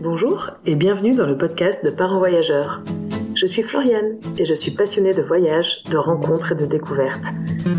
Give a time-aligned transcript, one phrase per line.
[0.00, 2.82] Bonjour et bienvenue dans le podcast de Parents Voyageurs.
[3.34, 7.26] Je suis Floriane et je suis passionnée de voyages, de rencontres et de découvertes.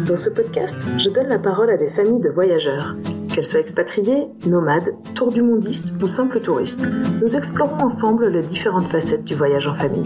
[0.05, 2.97] Dans ce podcast, je donne la parole à des familles de voyageurs.
[3.34, 6.90] Qu'elles soient expatriées, nomades, tour du mondistes ou simples touristes,
[7.21, 10.04] nous explorons ensemble les différentes facettes du voyage en famille.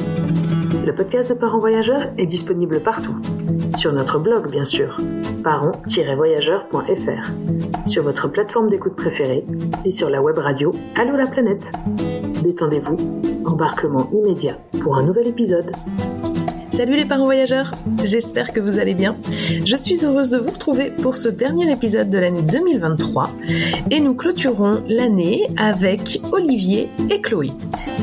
[0.86, 3.16] Le podcast de Parents Voyageurs est disponible partout.
[3.78, 5.00] Sur notre blog, bien sûr,
[5.42, 9.46] parents-voyageurs.fr, sur votre plateforme d'écoute préférée
[9.86, 11.72] et sur la web radio Allô la planète.
[12.44, 12.98] Détendez-vous,
[13.46, 15.72] embarquement immédiat pour un nouvel épisode.
[16.73, 17.72] Salut les parents voyageurs,
[18.04, 19.16] j'espère que vous allez bien.
[19.63, 23.30] Je suis heureuse de vous retrouver pour ce dernier épisode de l'année 2023
[23.91, 27.52] et nous clôturons l'année avec Olivier et Chloé.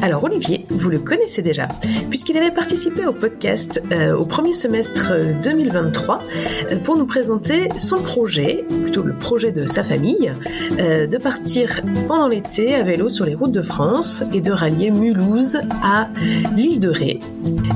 [0.02, 1.66] Alors Olivier, vous le connaissez déjà,
[2.08, 5.12] puisqu'il avait participé au podcast euh, au premier semestre
[5.42, 6.22] 2023
[6.70, 10.32] euh, pour nous présenter son projet, plutôt le projet de sa famille,
[10.78, 14.90] euh, de partir pendant l'été à vélo sur les routes de France et de rallier
[14.90, 16.08] Mulhouse à
[16.56, 17.18] l'île de Ré.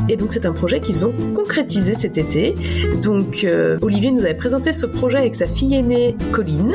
[0.09, 2.55] Et donc c'est un projet qu'ils ont concrétisé cet été.
[3.03, 6.75] Donc euh, Olivier nous avait présenté ce projet avec sa fille aînée Colline.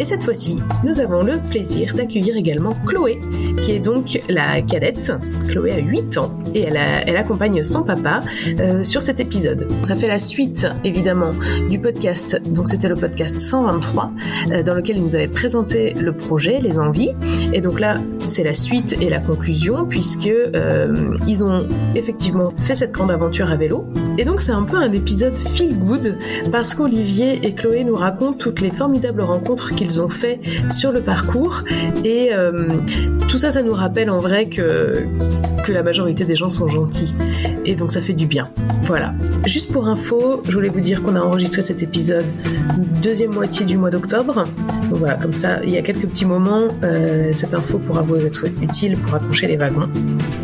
[0.00, 3.20] Et cette fois-ci, nous avons le plaisir d'accueillir également Chloé,
[3.62, 5.12] qui est donc la cadette.
[5.48, 8.22] Chloé a 8 ans et elle, accompagne son papa
[8.58, 9.68] euh, sur cet épisode.
[9.82, 11.32] Ça fait la suite évidemment
[11.68, 12.40] du podcast.
[12.50, 14.10] Donc c'était le podcast 123
[14.52, 17.10] euh, dans lequel il nous avait présenté le projet, les envies.
[17.52, 20.30] Et donc là, c'est la suite et la conclusion puisque
[21.26, 23.86] ils ont effectivement fait cette grande aventure vélo.
[24.18, 26.18] Et donc c'est un peu un épisode feel good
[26.50, 31.00] parce qu'Olivier et Chloé nous racontent toutes les formidables rencontres qu'ils ont fait sur le
[31.00, 31.62] parcours
[32.04, 32.68] et euh,
[33.28, 35.04] tout ça ça nous rappelle en vrai que
[35.64, 37.14] que la majorité des gens sont gentils
[37.64, 38.50] et donc ça fait du bien.
[38.84, 39.14] Voilà.
[39.46, 42.26] Juste pour info, je voulais vous dire qu'on a enregistré cet épisode
[43.02, 44.44] deuxième moitié du mois d'octobre.
[44.98, 48.44] Voilà, comme ça, il y a quelques petits moments, euh, cette info pourra vous être
[48.60, 49.88] utile pour accrocher les wagons.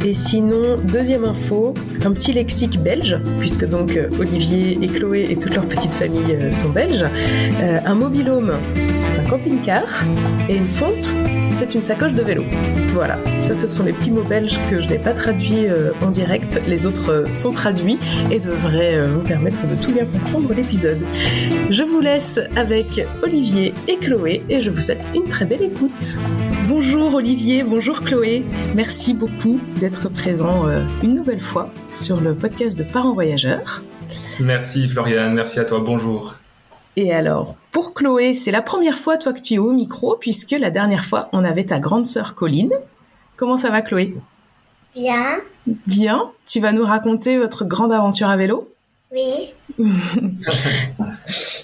[0.05, 5.36] Et sinon, deuxième info, un petit lexique belge, puisque donc euh, Olivier et Chloé et
[5.36, 7.04] toute leur petite famille euh, sont belges.
[7.84, 8.53] un mobilhome,
[9.00, 10.04] c'est un camping-car.
[10.49, 11.12] Et une fonte,
[11.56, 12.44] c'est une sacoche de vélo.
[12.93, 15.67] Voilà, ça ce sont les petits mots belges que je n'ai pas traduits
[16.03, 16.61] en direct.
[16.69, 17.99] Les autres sont traduits
[18.31, 20.99] et devraient vous permettre de tout bien comprendre l'épisode.
[21.71, 26.19] Je vous laisse avec Olivier et Chloé et je vous souhaite une très belle écoute.
[26.69, 28.44] Bonjour Olivier, bonjour Chloé.
[28.75, 30.67] Merci beaucoup d'être présent
[31.03, 33.83] une nouvelle fois sur le podcast de Parents Voyageurs.
[34.41, 36.37] Merci Floriane, merci à toi, bonjour.
[36.96, 40.52] Et alors, pour Chloé, c'est la première fois toi que tu es au micro, puisque
[40.52, 42.72] la dernière fois, on avait ta grande sœur Colline.
[43.36, 44.16] Comment ça va Chloé?
[44.94, 45.36] Bien.
[45.86, 46.30] Bien.
[46.46, 48.72] Tu vas nous raconter votre grande aventure à vélo?
[49.12, 49.55] Oui.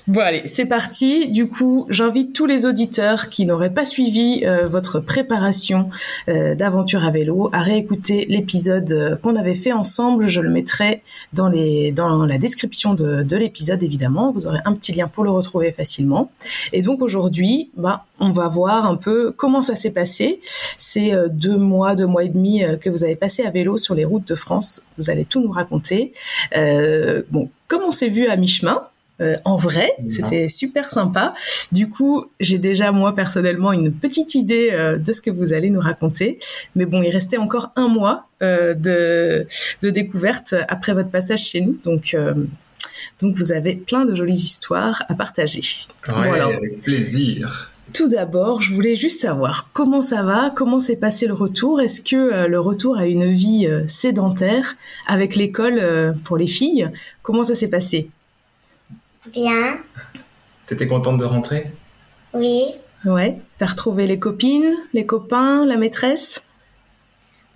[0.06, 1.28] bon allez, c'est parti.
[1.28, 5.90] Du coup, j'invite tous les auditeurs qui n'auraient pas suivi euh, votre préparation
[6.28, 10.28] euh, d'aventure à vélo à réécouter l'épisode euh, qu'on avait fait ensemble.
[10.28, 14.30] Je le mettrai dans les dans la description de, de l'épisode évidemment.
[14.30, 16.30] Vous aurez un petit lien pour le retrouver facilement.
[16.72, 20.40] Et donc aujourd'hui, bah on va voir un peu comment ça s'est passé.
[20.78, 24.04] C'est deux mois, deux mois et demi que vous avez passé à vélo sur les
[24.04, 24.82] routes de France.
[24.96, 26.12] Vous allez tout nous raconter.
[26.52, 28.82] bon, comme on s'est vu à mi-chemin,
[29.22, 29.90] euh, en vrai.
[30.08, 31.34] C'était super sympa.
[31.70, 35.70] Du coup, j'ai déjà moi personnellement une petite idée euh, de ce que vous allez
[35.70, 36.38] nous raconter.
[36.74, 39.46] Mais bon, il restait encore un mois euh, de,
[39.82, 41.78] de découverte après votre passage chez nous.
[41.84, 42.16] Donc,
[43.20, 45.62] donc vous avez plein de jolies histoires à partager.
[46.08, 47.71] avec plaisir.
[47.92, 51.80] Tout d'abord, je voulais juste savoir comment ça va, comment s'est passé le retour.
[51.80, 54.76] Est-ce que le retour à une vie sédentaire
[55.06, 56.90] avec l'école pour les filles,
[57.22, 58.08] comment ça s'est passé?
[59.32, 59.78] Bien.
[60.66, 61.70] T'étais contente de rentrer?
[62.34, 62.64] Oui.
[63.04, 63.38] Ouais.
[63.58, 66.44] T'as retrouvé les copines, les copains, la maîtresse?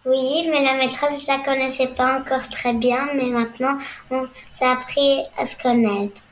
[0.04, 3.76] Oui, mais la maîtresse, je la connaissais pas encore très bien, mais maintenant,
[4.12, 4.22] on
[4.52, 6.22] s'est appris à se connaître.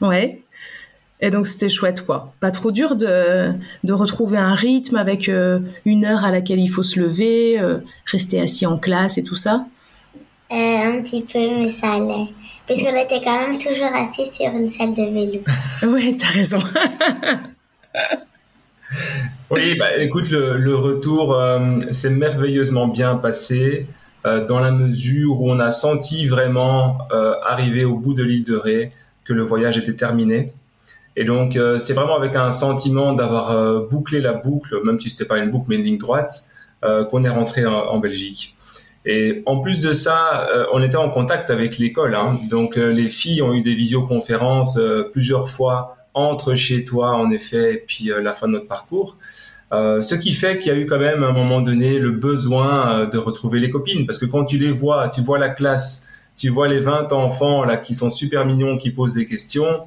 [0.00, 0.43] Ouais.
[1.20, 2.32] Et donc c'était chouette quoi.
[2.40, 3.52] Pas trop dur de,
[3.84, 7.78] de retrouver un rythme avec euh, une heure à laquelle il faut se lever, euh,
[8.06, 9.64] rester assis en classe et tout ça
[10.52, 12.28] euh, Un petit peu, mais ça allait.
[12.66, 15.40] Puisqu'on était quand même toujours assis sur une salle de vélo.
[15.94, 16.58] oui, t'as raison.
[19.50, 23.86] oui, bah, écoute, le, retour euh, s'est merveilleusement bien passé
[24.26, 28.44] euh, dans la mesure où on a senti vraiment euh, arriver au bout de l'île
[28.44, 28.90] de Ré
[29.24, 30.52] que le voyage était terminé.
[31.16, 35.38] Et donc, c'est vraiment avec un sentiment d'avoir bouclé la boucle, même si c'était pas
[35.38, 36.50] une boucle mais une ligne droite,
[36.82, 38.54] qu'on est rentré en Belgique.
[39.06, 42.14] Et en plus de ça, euh, on était en contact avec l'école.
[42.14, 42.38] Hein.
[42.48, 47.30] Donc euh, les filles ont eu des visioconférences euh, plusieurs fois entre chez toi, en
[47.30, 49.18] effet, et puis la fin de notre parcours.
[49.72, 52.12] Euh, ce qui fait qu'il y a eu quand même à un moment donné le
[52.12, 55.48] besoin euh, de retrouver les copines, parce que quand tu les vois, tu vois la
[55.48, 56.06] classe,
[56.36, 59.80] tu vois les 20 enfants là qui sont super mignons, qui posent des questions,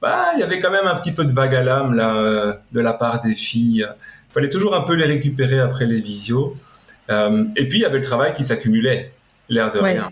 [0.00, 2.52] bah il y avait quand même un petit peu de vague à l'âme là euh,
[2.72, 3.86] de la part des filles.
[4.30, 6.54] Il fallait toujours un peu les récupérer après les visios.
[7.08, 9.12] et puis il y avait le travail qui s'accumulait,
[9.48, 10.10] l'air de rien.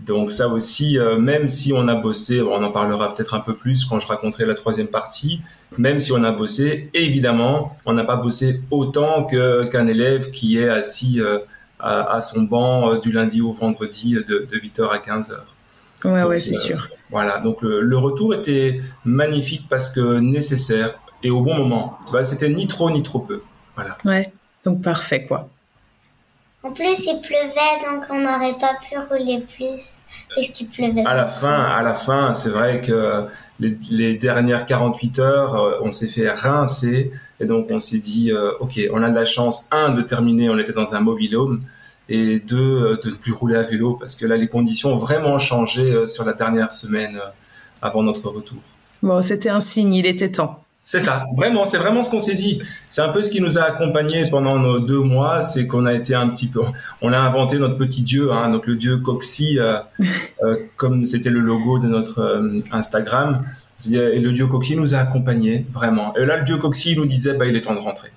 [0.00, 3.84] Donc ça aussi, même si on a bossé, on en parlera peut-être un peu plus
[3.84, 5.40] quand je raconterai la troisième partie,
[5.78, 10.68] même si on a bossé, évidemment, on n'a pas bossé autant qu'un élève qui est
[10.68, 11.38] assis euh,
[11.80, 15.32] à, son banc euh, du lundi au vendredi de, 8h à 15h.
[16.04, 16.88] Ouais, ouais, c'est euh, sûr.
[17.14, 21.96] Voilà, donc le, retour était magnifique parce que nécessaire et au bon moment.
[22.06, 23.40] Tu vois, c'était ni trop ni trop peu.
[23.76, 23.96] Voilà.
[24.04, 24.32] Ouais,
[24.64, 25.48] donc parfait quoi.
[26.64, 30.00] En plus, il pleuvait, donc on n'aurait pas pu rouler plus
[30.30, 31.04] puisqu'il pleuvait.
[31.06, 33.26] À la fin, à la fin, c'est vrai que
[33.60, 38.50] les, dernières 48 heures, euh, on s'est fait rincer et donc on s'est dit, euh,
[38.58, 41.62] ok, on a de la chance, un, de terminer, on était dans un mobilhome,
[42.08, 44.98] et deux, euh, de ne plus rouler à vélo parce que là, les conditions ont
[44.98, 47.20] vraiment changé sur la dernière semaine
[47.82, 48.58] avant notre retour.
[49.02, 50.64] Bon, c'était un signe, il était temps.
[50.86, 52.60] C'est ça, vraiment, c'est vraiment ce qu'on s'est dit.
[52.90, 55.94] C'est un peu ce qui nous a accompagnés pendant nos deux mois, c'est qu'on a
[55.94, 56.60] été un petit peu,
[57.00, 59.78] on a inventé notre petit dieu, hein, donc le dieu Coxy, euh,
[60.42, 63.44] euh, comme c'était le logo de notre euh, Instagram.
[63.90, 66.14] Et le dieu Coxy nous a accompagnés, vraiment.
[66.16, 68.10] Et là, le dieu Coxy nous disait, bah, il est temps de rentrer.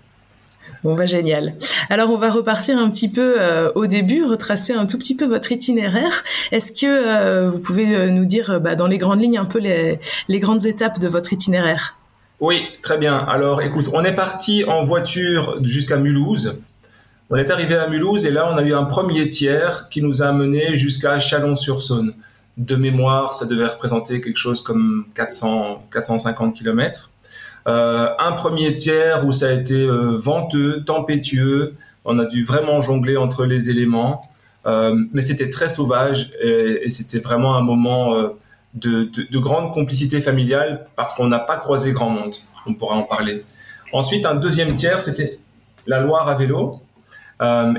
[0.88, 1.54] Bon bah génial.
[1.90, 3.36] Alors on va repartir un petit peu
[3.76, 6.24] au début, retracer un tout petit peu votre itinéraire.
[6.54, 10.00] Est-ce que vous pouvez nous dire bah, dans les grandes lignes un peu les,
[10.30, 11.98] les grandes étapes de votre itinéraire?
[12.40, 13.18] Oui, très bien.
[13.18, 16.62] Alors, écoute, on est parti en voiture jusqu'à Mulhouse.
[17.30, 20.24] On est arrivé à Mulhouse et là, on a eu un premier tiers qui nous
[20.24, 22.14] a amené jusqu'à Chalon-sur-Saône.
[22.56, 27.10] De mémoire, ça devait représenter quelque chose comme 400, 450 km.
[27.68, 31.74] Euh, un premier tiers où ça a été euh, venteux, tempétueux.
[32.06, 34.22] On a dû vraiment jongler entre les éléments.
[34.66, 38.14] Euh, mais c'était très sauvage et, c'était vraiment un moment
[38.74, 42.36] de, de, grande complicité familiale parce qu'on n'a pas croisé grand monde.
[42.66, 43.44] On pourra en parler.
[43.94, 45.40] Ensuite, un deuxième tiers, c'était
[45.86, 46.82] la Loire à vélo.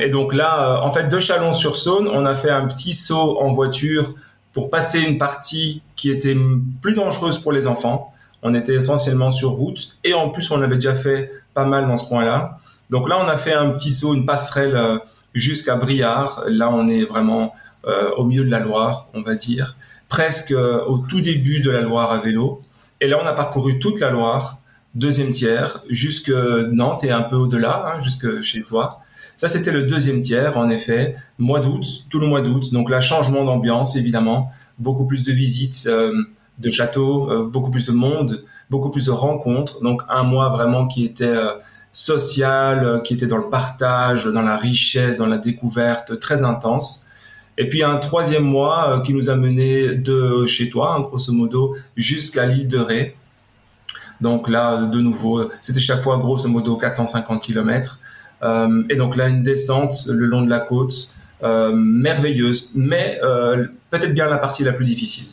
[0.01, 4.15] Et donc là, en fait, de Chalon-sur-Saône, on a fait un petit saut en voiture
[4.55, 6.37] pour passer une partie qui était
[6.81, 8.15] plus dangereuse pour les enfants.
[8.43, 11.97] On était essentiellement sur route et en plus, on avait déjà fait pas mal dans
[11.97, 12.59] ce point-là.
[12.91, 14.99] Donc là, on a fait un petit saut, une passerelle euh,
[15.35, 16.45] jusqu'à Briard.
[16.47, 17.53] Là, on est vraiment
[18.19, 19.75] au milieu de la Loire, on va dire
[20.09, 22.63] presque euh, au tout début de la Loire à vélo.
[23.01, 24.59] Et là, on a parcouru toute la Loire,
[24.95, 29.01] deuxième tiers, jusque Nantes et un peu au-delà, hein, jusque chez toi.
[29.37, 32.73] Ça, c'était le deuxième tiers, en effet, mois d'août, tout le mois d'août.
[32.73, 36.13] Donc là, changement d'ambiance, évidemment, beaucoup plus de visites euh,
[36.59, 39.81] de châteaux, euh, beaucoup plus de monde, beaucoup plus de rencontres.
[39.81, 41.37] Donc un mois vraiment qui était
[41.93, 47.09] social, qui était dans le partage, dans la richesse, dans la découverte, très intense.
[47.59, 51.33] Et puis un troisième mois euh, qui nous a mené de chez toi, hein, grosso
[51.33, 53.17] modo, jusqu'à l'île de Ré.
[54.21, 57.99] Donc là, de nouveau, c'était chaque fois grosso modo 450 km.
[58.45, 61.11] Euh, et donc là, une descente le long de la côte,
[61.43, 63.21] euh, merveilleuse, mais
[63.91, 65.27] peut-être bien la partie la plus difficile.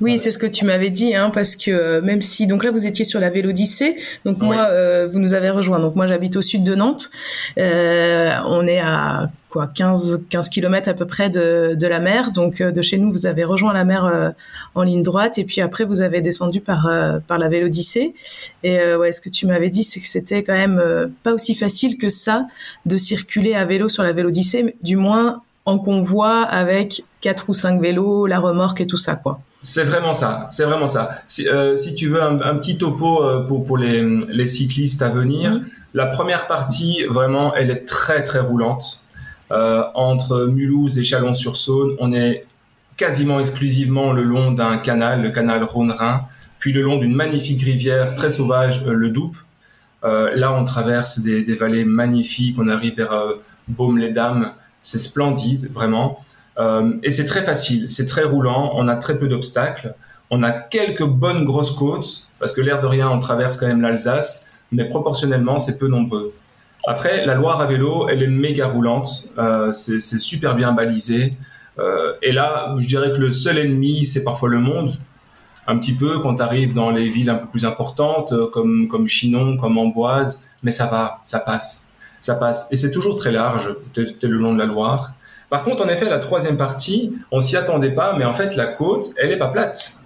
[0.00, 2.70] Oui, c'est ce que tu m'avais dit, hein, parce que euh, même si donc là
[2.70, 5.78] vous étiez sur la Vélodyssée, donc moi euh, vous nous avez rejoint.
[5.78, 7.10] Donc moi j'habite au sud de Nantes.
[7.58, 12.32] Euh, on est à quoi 15 15 km à peu près de, de la mer.
[12.32, 14.34] Donc de chez nous vous avez rejoint la mer
[14.74, 16.88] en ligne droite et puis après vous avez descendu par
[17.26, 18.14] par la Vélodyssée.
[18.62, 21.96] Et ouais, ce que tu m'avais dit c'est que c'était quand même pas aussi facile
[21.96, 22.46] que ça
[22.84, 27.80] de circuler à vélo sur la Vélodyssée, du moins en convoi avec quatre ou cinq
[27.80, 29.40] vélos, la remorque et tout ça quoi.
[29.60, 31.10] C'est vraiment ça, c'est vraiment ça.
[31.26, 35.02] Si, euh, si tu veux un, un petit topo euh, pour, pour les, les, cyclistes
[35.02, 35.64] à venir, mhm.
[35.94, 39.06] la première partie, vraiment, elle est très très roulante.
[39.52, 42.46] Euh, entre Mulhouse et Chalon-sur-Saône, on est
[42.96, 46.22] quasiment exclusivement le long d'un canal, le canal Rhône-Rhin,
[46.58, 49.36] puis le long d'une magnifique rivière très sauvage, euh, le Doupe.
[50.04, 53.14] Euh, là, on traverse des, des, vallées magnifiques, on arrive vers
[53.68, 56.18] Baume-les-Dames, c'est splendide, vraiment.
[56.58, 59.94] Euh, et c'est très facile, c'est très roulant, on a très peu d'obstacles,
[60.30, 63.82] on a quelques bonnes grosses côtes, parce que l'air de rien, on traverse quand même
[63.82, 66.32] l'Alsace, mais proportionnellement, c'est peu nombreux.
[66.86, 71.34] Après, la Loire à vélo, elle est méga roulante, euh, c'est super bien balisé.
[71.78, 74.92] Euh, et là, je dirais que le seul ennemi, c'est parfois le monde.
[75.66, 79.56] Un petit peu quand tu arrives dans les villes un peu plus importantes, comme, Chinon,
[79.56, 81.88] comme Amboise, mais ça va, ça passe.
[82.20, 82.68] Ça passe.
[82.70, 85.12] Et c'est toujours très large, es, le long de la Loire.
[85.56, 88.66] Par contre, en effet, la troisième partie, on s'y attendait pas, mais en fait, la
[88.66, 89.96] côte, elle est pas plate.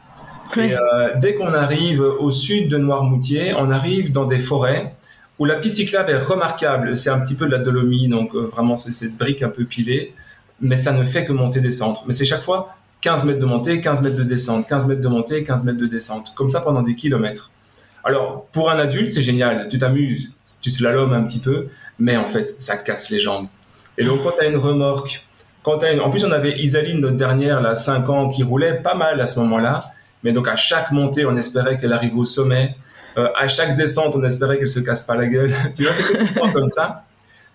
[0.57, 0.79] Et, euh,
[1.17, 4.95] dès qu'on arrive au sud de Noirmoutier, on arrive dans des forêts
[5.41, 6.95] où la piste cyclable est remarquable.
[6.95, 9.65] C'est un petit peu de la dolomie, donc euh, vraiment c'est cette brique un peu
[9.65, 10.15] pilée,
[10.61, 12.05] mais ça ne fait que monter descendre.
[12.07, 15.09] Mais c'est chaque fois 15 mètres de montée, 15 mètres de descente, 15 mètres de
[15.09, 17.51] montée, 15 mètres de descente, comme ça pendant des kilomètres.
[18.05, 21.67] Alors pour un adulte c'est génial, tu t'amuses, tu slalomes un petit peu,
[21.99, 23.49] mais en fait ça casse les jambes.
[23.99, 25.27] Et donc quand tu as une remorque,
[25.63, 28.95] quand as en plus on avait Isaline notre dernière là 5 ans qui roulait pas
[28.95, 32.77] mal à ce moment-là, mais donc à chaque montée on espérait qu'elle arrive au sommet
[33.19, 35.53] euh, à chaque descente, on espérait qu'elle se casse pas la gueule.
[35.77, 36.19] tu vois, c'était
[36.53, 37.05] comme ça.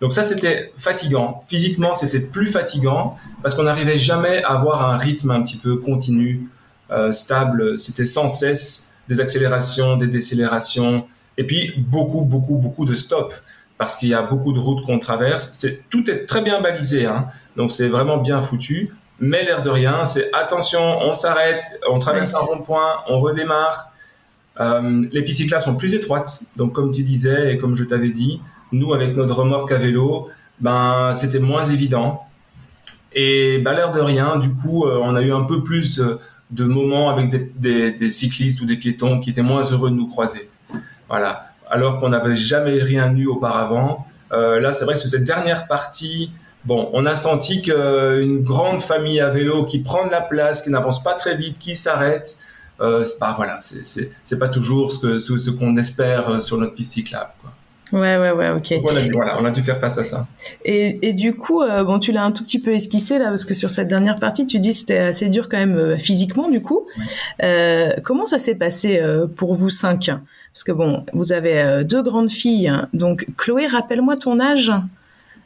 [0.02, 1.44] Donc ça, c'était fatigant.
[1.48, 5.78] Physiquement, c'était plus fatigant parce qu'on n'arrivait jamais à avoir un rythme un petit peu
[5.78, 6.50] continu,
[6.92, 7.80] euh, stable.
[7.80, 11.06] C'était sans cesse des accélérations, des décélérations,
[11.38, 13.36] et puis beaucoup, beaucoup, beaucoup de stops
[13.78, 15.52] parce qu'il y a beaucoup de routes qu'on traverse.
[15.54, 17.28] C'est, tout est très bien balisé, hein.
[17.56, 18.94] Donc c'est vraiment bien foutu.
[19.20, 23.92] Mais l'air de rien, c'est attention, on s'arrête, on traverse un rond-point, on redémarre.
[24.60, 28.10] Euh, les pistes cyclables sont plus étroites, donc comme tu disais et comme je t'avais
[28.10, 32.26] dit, nous avec notre remorque à vélo, ben c'était moins évident.
[33.14, 36.02] Et bah, l'air de rien, du coup, euh, on a eu un peu plus
[36.52, 40.50] de, moments avec des, cyclistes ou des piétons qui étaient moins heureux de nous croiser.
[41.08, 41.46] Voilà.
[41.70, 44.06] Alors qu'on n'avait jamais rien eu auparavant.
[44.34, 46.32] Euh, là, c'est vrai que sur cette dernière partie,
[46.66, 50.70] bon, on a senti qu'une grande famille à vélo qui prend de la place, qui
[50.70, 52.38] n'avance pas très vite, qui s'arrête,
[52.82, 56.92] euh, bah voilà, c'est pas toujours ce que ce, qu'on espère euh, sur notre piste
[56.92, 57.32] cyclable.
[57.42, 57.52] Quoi.
[57.92, 58.74] Ouais, ouais, ouais, ok.
[58.84, 60.28] on a, dû, voilà, on a dû faire face à ça.
[60.64, 63.46] Et, et du coup, euh, bon, tu l'as un tout petit peu esquissé là, parce
[63.46, 66.50] que sur cette dernière partie, tu dis que c'était assez dur quand même euh, physiquement,
[66.50, 66.88] du coup.
[67.44, 69.02] Euh, comment ça s'est passé
[69.36, 70.10] pour vous cinq?
[70.54, 72.70] Parce que bon, vous avez deux grandes filles.
[72.70, 72.90] Hein.
[72.94, 74.72] Donc, Chloé, rappelle-moi ton âge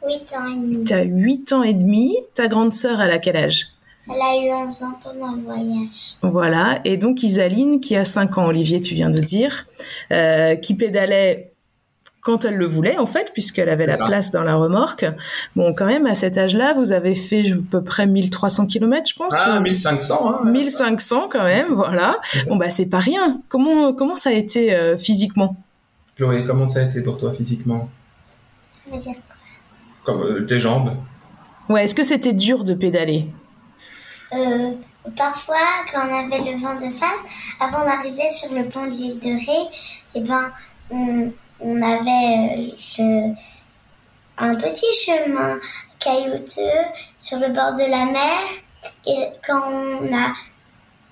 [0.06, 0.84] 8 ans et demi.
[0.84, 2.16] Tu as 8 ans et demi.
[2.34, 3.68] Ta grande sœur, elle a quel âge?
[4.08, 6.16] Elle a eu 11 ans pendant le voyage.
[6.22, 6.80] Voilà.
[6.84, 9.66] Et donc Isaline, qui a 5 ans, Olivier, tu viens de dire,
[10.12, 11.52] euh, qui pédalait
[12.22, 15.06] quand elle le voulait, en fait, puisqu'elle avait la place dans la remorque.
[15.56, 19.14] Bon, quand même, à cet âge-là, vous avez fait à peu près 1300 km, je
[19.14, 19.34] pense.
[19.38, 20.40] Ah, 1500.
[20.42, 22.20] Hein, 1500 quand même, voilà.
[22.48, 23.40] Bon, bah, c'est pas rien.
[23.48, 25.56] Comment, comment ça a été euh, physiquement?
[26.16, 27.88] Chloé, comment ça a été pour toi physiquement?
[28.68, 29.29] Ça veut dire quoi
[30.04, 30.96] Comme euh, tes jambes
[31.68, 33.26] Ouais, est-ce que c'était dur de pédaler?
[34.32, 34.72] Euh,
[35.16, 35.56] parfois,
[35.92, 39.30] quand on avait le vent de face, avant d'arriver sur le pont de l'île de
[39.30, 39.68] Ré,
[40.14, 40.50] eh ben,
[40.90, 43.28] on, avait euh,
[44.38, 45.58] un petit chemin
[45.98, 46.80] caillouteux
[47.18, 48.38] sur le bord de la mer.
[49.06, 50.32] Et quand on a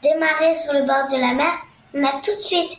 [0.03, 1.53] démarré sur le bord de la mer,
[1.95, 2.79] on a tout de suite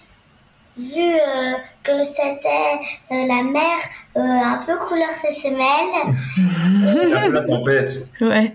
[0.79, 2.79] vu euh, que c'était
[3.11, 3.77] la mer
[4.15, 6.13] un peu couleur semelles.
[7.33, 8.09] la tempête.
[8.21, 8.53] Ouais.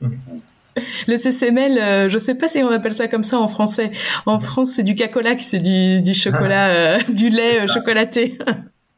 [1.08, 3.90] Le CCML, euh, je sais pas si on appelle ça comme ça en français.
[4.26, 8.38] En France, c'est du cacolac, c'est du, du chocolat, euh, du lait euh, chocolaté.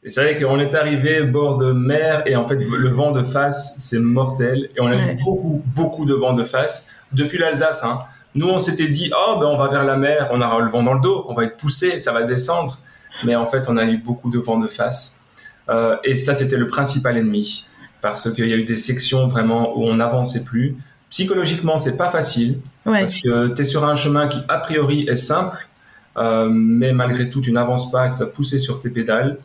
[0.02, 3.24] Et c'est vrai qu'on est arrivé bord de mer et en fait le vent de
[3.24, 7.82] face c'est mortel et on a eu beaucoup beaucoup de vent de face depuis l'Alsace.
[7.82, 8.02] Hein.
[8.34, 10.82] Nous on s'était dit oh ben on va vers la mer, on aura le vent
[10.82, 12.78] dans le dos, on va être poussé, ça va descendre.
[13.24, 15.20] Mais en fait on a eu beaucoup de vent de face
[15.68, 17.66] euh, et ça c'était le principal ennemi
[18.00, 20.76] parce qu'il y a eu des sections vraiment où on n'avançait plus
[21.10, 25.16] psychologiquement, c'est pas facile parce que tu es sur un chemin qui a priori est
[25.16, 25.68] simple,
[26.16, 29.38] euh, mais malgré tout, tu n'avances pas, tu dois pousser sur tes pédales.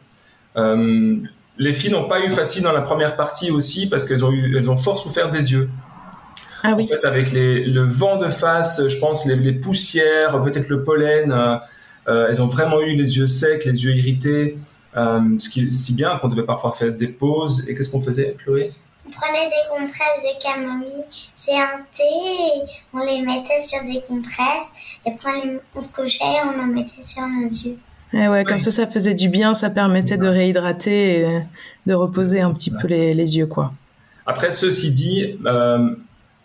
[0.57, 1.17] Euh,
[1.57, 4.57] les filles n'ont pas eu facile dans la première partie aussi parce qu'elles ont eu,
[4.57, 5.69] elles ont fort souffert des yeux.
[6.63, 6.85] Ah oui.
[6.85, 10.83] En fait, avec les, le vent de face, je pense les, les poussières, peut-être le
[10.83, 11.31] pollen,
[12.07, 14.57] euh, elles ont vraiment eu les yeux secs, les yeux irrités.
[14.95, 17.65] ce qui est si bien qu'on devait parfois faire des pauses.
[17.67, 18.71] Et qu'est-ce qu'on faisait, Chloé?
[19.11, 21.05] Prenait des compresses de camomille,
[21.35, 26.41] c'est un thé, on les mettait sur des compresses, et après on, se couchait et
[26.45, 27.77] on en mettait sur nos yeux.
[28.13, 31.41] Et ouais, comme ça, ça faisait du bien, ça permettait de réhydrater et
[31.85, 33.73] de reposer un petit peu les, les, yeux, quoi.
[34.25, 35.95] Après, ceci dit, euh,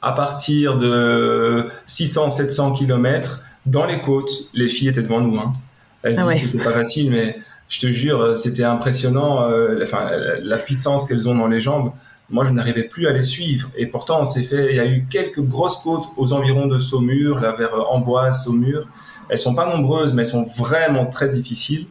[0.02, 5.38] à partir de 600-700 km, dans les côtes, les filles étaient devant nous.
[5.38, 5.54] Hein.
[6.02, 7.38] Elles ah disent que c'est pas facile, mais
[7.68, 10.08] je te jure, c'était impressionnant, euh, enfin,
[10.42, 11.92] la puissance qu'elles ont dans les jambes
[12.30, 13.70] moi je n'arrivais plus à les suivre.
[13.76, 16.78] Et pourtant, on s'est fait, il y a eu quelques grosses côtes aux environs de
[16.78, 18.86] Saumur, là vers euh, Amboise, Saumur.
[19.28, 21.86] Elles sont pas nombreuses, mais elles sont vraiment très difficiles.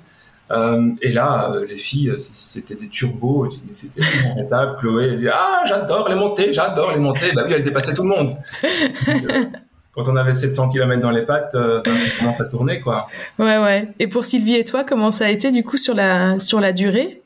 [0.51, 4.77] Euh, et là, euh, les filles, c'était des turbos, c'était inarrêtable.
[4.79, 7.31] Chloé, elle dit Ah, j'adore les montées, j'adore les montées.
[7.33, 8.31] Bah oui, elle dépassait tout le monde.
[9.95, 13.07] quand on avait 700 km dans les pattes, ben, ça commence à tourner, quoi.
[13.39, 13.89] Ouais, ouais.
[13.99, 16.71] Et pour Sylvie et toi, comment ça a été du coup sur la, sur la
[16.71, 17.21] durée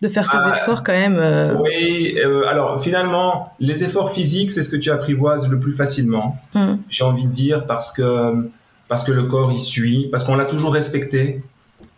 [0.00, 1.18] de faire ces ah, efforts quand même.
[1.18, 1.54] Euh.
[1.58, 6.38] Oui, euh, alors finalement, les efforts physiques, c'est ce que tu apprivoises le plus facilement.
[6.54, 6.76] Hmm.
[6.88, 8.48] J'ai envie de dire parce que
[8.88, 11.42] parce que le corps y suit, parce qu'on l'a toujours respecté.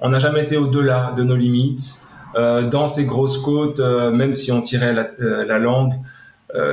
[0.02, 2.02] On n'a jamais été au-delà de nos limites.
[2.34, 5.94] dans ces grosses côtes, même si on tirait la, langue,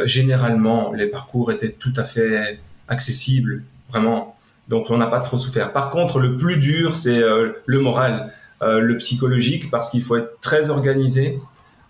[0.05, 4.36] généralement, les parcours étaient tout à fait accessibles, vraiment.
[4.67, 5.71] Donc, on n'a pas trop souffert.
[5.71, 10.69] Par contre, le plus dur, c'est le moral, le psychologique, parce qu'il faut être très
[10.69, 11.39] organisé.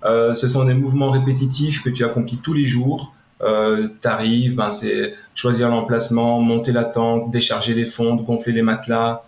[0.03, 3.13] ce sont des mouvements répétitifs que tu accomplis tous les jours.
[3.41, 9.23] Euh, T'arrives, ben c'est choisir l'emplacement, monter la tente, décharger les fonds, gonfler les matelas.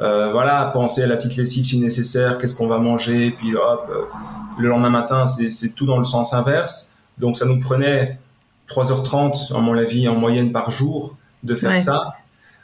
[0.00, 3.86] Euh, voilà, penser à la petite lessive si nécessaire, qu'est-ce qu'on va manger, puis hop,
[3.90, 4.02] euh,
[4.58, 6.94] le lendemain matin, c'est tout dans le sens inverse.
[7.18, 8.18] Donc ça nous prenait
[8.68, 12.14] 3h30, à mon avis, en moyenne par jour, de faire ça.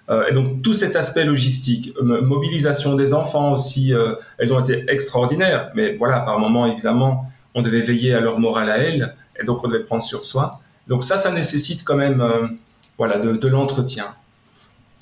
[0.08, 4.84] Euh, et donc tout cet aspect logistique, mobilisation des enfants aussi, euh, elles ont été
[4.88, 5.70] extraordinaires.
[5.74, 9.64] Mais voilà, par moment, évidemment, on devait veiller à leur morale à elles, et donc
[9.64, 10.60] on devait prendre sur soi.
[10.86, 12.46] Donc ça, ça nécessite quand même euh,
[12.98, 14.06] voilà, de, l'entretien.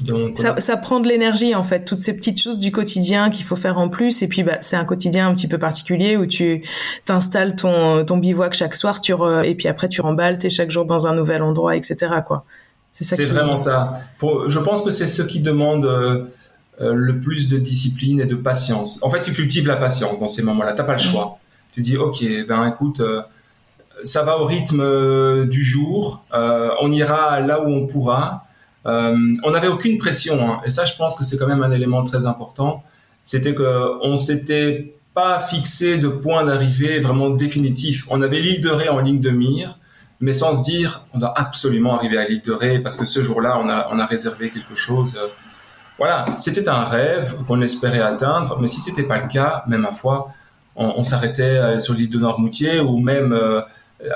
[0.05, 3.57] Donc, ça, prend de l'énergie en fait, toutes ces petites choses du quotidien qu'il faut
[3.57, 4.23] faire en plus.
[4.23, 6.63] Et puis bah, c'est un quotidien un petit peu particulier où tu
[7.05, 10.71] t'installes ton, ton bivouac chaque soir, tu et puis après tu remballes, tu es chaque
[10.71, 11.97] jour dans un nouvel endroit, etc.
[12.27, 12.45] Quoi.
[12.93, 13.93] C'est vraiment ça.
[14.19, 16.25] Pour, je pense que c'est ce qui demande euh,
[16.81, 19.03] euh, le plus de discipline et de patience.
[19.03, 20.73] En fait, tu cultives la patience dans ces moments-là.
[20.73, 21.39] Tu n'as pas le choix.
[21.73, 23.03] Tu dis, ok, ben écoute,
[24.05, 26.25] ça va au rythme euh, du jour.
[26.35, 28.44] Euh, on ira là où on pourra.
[28.87, 30.61] Euh, on n'avait aucune pression, hein.
[30.65, 32.83] et ça, je pense que c'est quand même un élément très important.
[33.25, 38.05] C'était que on s'était pas fixé de point d'arrivée vraiment définitif.
[38.11, 39.79] On avait l'île de Ré en ligne de mire,
[40.21, 43.23] mais sans se dire on doit absolument arriver à l'île de Ré parce que ce
[43.23, 45.19] jour-là, on a, on réservé quelque chose.
[45.97, 49.93] Voilà, c'était un rêve qu'on espérait atteindre, mais si c'était pas le cas, même à
[49.93, 50.29] foi,
[50.77, 53.33] on, s'arrêtait sur l'île de Noirmoutier ou même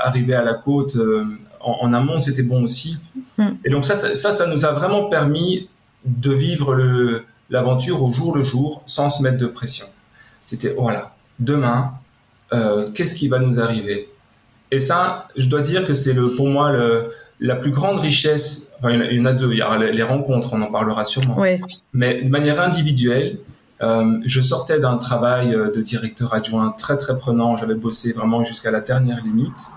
[0.02, 1.24] arriver à la côte euh,
[1.82, 2.98] en, amont, c'était bon aussi.
[3.36, 3.50] Hmm.
[3.64, 5.68] Et donc ça, ça, ça, nous a vraiment permis
[6.04, 6.74] de vivre
[7.50, 9.86] l'aventure au jour le jour sans se mettre de pression.
[10.44, 11.92] C'était, voilà, demain,
[12.52, 14.08] euh, qu'est-ce qui va nous arriver?
[14.70, 17.10] Et ça, je dois dire que c'est le, pour moi le,
[17.40, 18.72] la plus grande richesse.
[18.78, 19.52] Enfin, il y en a deux.
[19.52, 21.42] Il y a les rencontres, on en parlera sûrement.
[21.92, 23.38] Mais de manière individuelle,
[23.82, 27.56] euh, je sortais d'un travail euh, de directeur adjoint très très prenant.
[27.56, 29.68] J'avais bossé vraiment jusqu'à la dernière limite.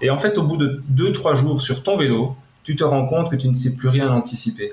[0.00, 3.06] Et en fait, au bout de deux trois jours sur ton vélo, tu te rends
[3.06, 4.72] compte que tu ne sais plus rien anticiper.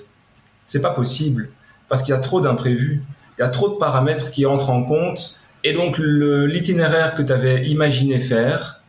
[0.65, 1.49] C'est pas possible
[1.89, 3.03] parce qu'il y a trop d'imprévus,
[3.37, 5.39] il y a trop de paramètres qui entrent en compte.
[5.63, 8.81] Et donc l'itinéraire que tu avais imaginé faire,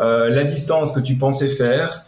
[0.00, 2.04] euh, la distance que tu pensais faire,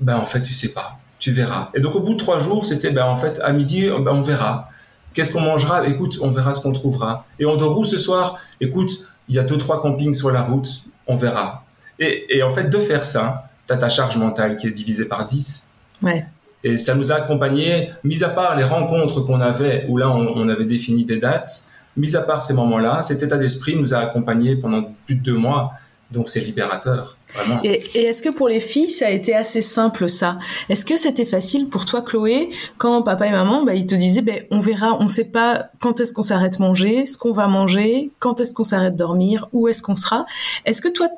[0.00, 1.70] ben en fait tu sais pas, tu verras.
[1.74, 4.22] Et donc au bout de trois jours, c'était ben en fait à midi, ben, on
[4.22, 4.68] verra.
[5.12, 5.86] Qu'est-ce qu'on mangera?
[5.88, 7.26] Écoute, on verra ce qu'on trouvera.
[7.40, 8.38] Et on dort où ce soir?
[8.60, 11.64] Écoute, il y a deux, trois campings sur la route, on verra.
[12.00, 15.26] Et, en fait, de faire ça, tu as ta charge mentale qui est divisée par
[15.26, 15.68] 10.
[16.02, 16.24] Ouais.
[16.64, 20.48] Et ça nous a accompagnés, mis à part les rencontres qu'on avait, où là on,
[20.48, 21.64] avait défini des dates,
[21.96, 25.36] mis à part ces moments-là, cet état d'esprit nous a accompagnés pendant plus de deux
[25.36, 25.72] mois.
[26.10, 27.16] Donc c'est libérateur.
[27.62, 30.38] Et, est-ce que pour les filles, ça a été assez simple ça?
[30.68, 34.22] Est-ce que c'était facile pour toi, Chloé, quand papa et maman, bah, ils te disaient,
[34.22, 37.46] ben, on verra, on ne sait pas quand est-ce qu'on s'arrête manger, ce qu'on va
[37.46, 40.26] manger, quand est-ce qu'on s'arrête dormir, où est-ce qu'on sera?
[40.64, 41.08] Est-ce que toi,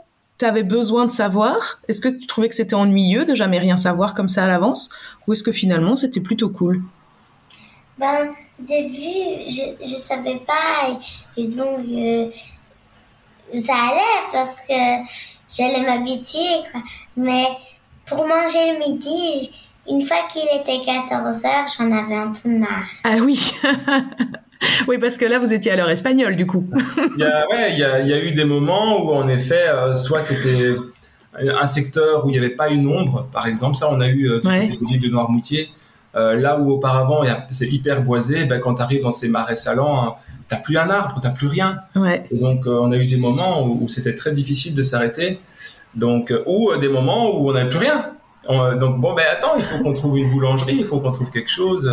[0.43, 3.77] tu avais besoin de savoir Est-ce que tu trouvais que c'était ennuyeux de jamais rien
[3.77, 4.91] savoir comme ça à l'avance
[5.27, 6.83] Ou est-ce que finalement, c'était plutôt cool?
[7.97, 10.99] Ben, au début, je savais pas,
[11.37, 11.81] et, donc...
[11.89, 12.29] Euh,
[13.57, 14.73] ça allait parce que
[15.55, 16.41] j'allais m'habituer.
[17.17, 17.45] Mais
[18.07, 19.51] pour manger le midi,
[19.89, 22.89] une fois qu'il était 14 heures, j'en avais un peu marre.
[23.05, 23.53] Ah oui
[24.89, 26.65] Oui, parce que là, vous étiez à l'heure espagnole, du coup.
[27.17, 29.29] il, y a, ouais, il, y a, il y a eu des moments où, en
[29.29, 30.75] effet, euh, soit c'était
[31.35, 33.77] un secteur où il n'y avait pas une ombre, par exemple.
[33.77, 35.71] Ça, on a eu euh, l'île de Noirmoutier.
[36.15, 40.17] Euh, là où auparavant, c'est hyper boisé, ben, quand tu arrives dans ces marais salants,
[40.49, 41.79] t'as plus un arbre, t'as plus rien.
[42.31, 45.41] Et donc, euh, on a eu des moments où, c'était très difficile de s'arrêter.
[45.95, 48.11] Donc, ou euh, des moments où on n'avait plus rien.
[48.49, 51.51] donc, bon, ben attends, il faut qu'on trouve une boulangerie, il faut qu'on trouve quelque
[51.51, 51.91] chose.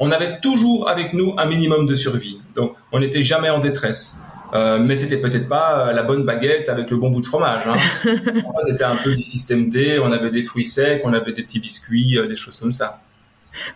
[0.00, 2.40] On avait toujours avec nous un minimum de survie.
[2.56, 4.18] Donc, on n'était jamais en détresse.
[4.52, 7.62] mais c'était peut-être pas la bonne baguette avec le bon bout de fromage.
[7.66, 7.76] Hein.
[8.66, 10.00] c'était un peu du système D.
[10.02, 13.00] On avait des fruits secs, on avait des petits biscuits, des choses comme ça.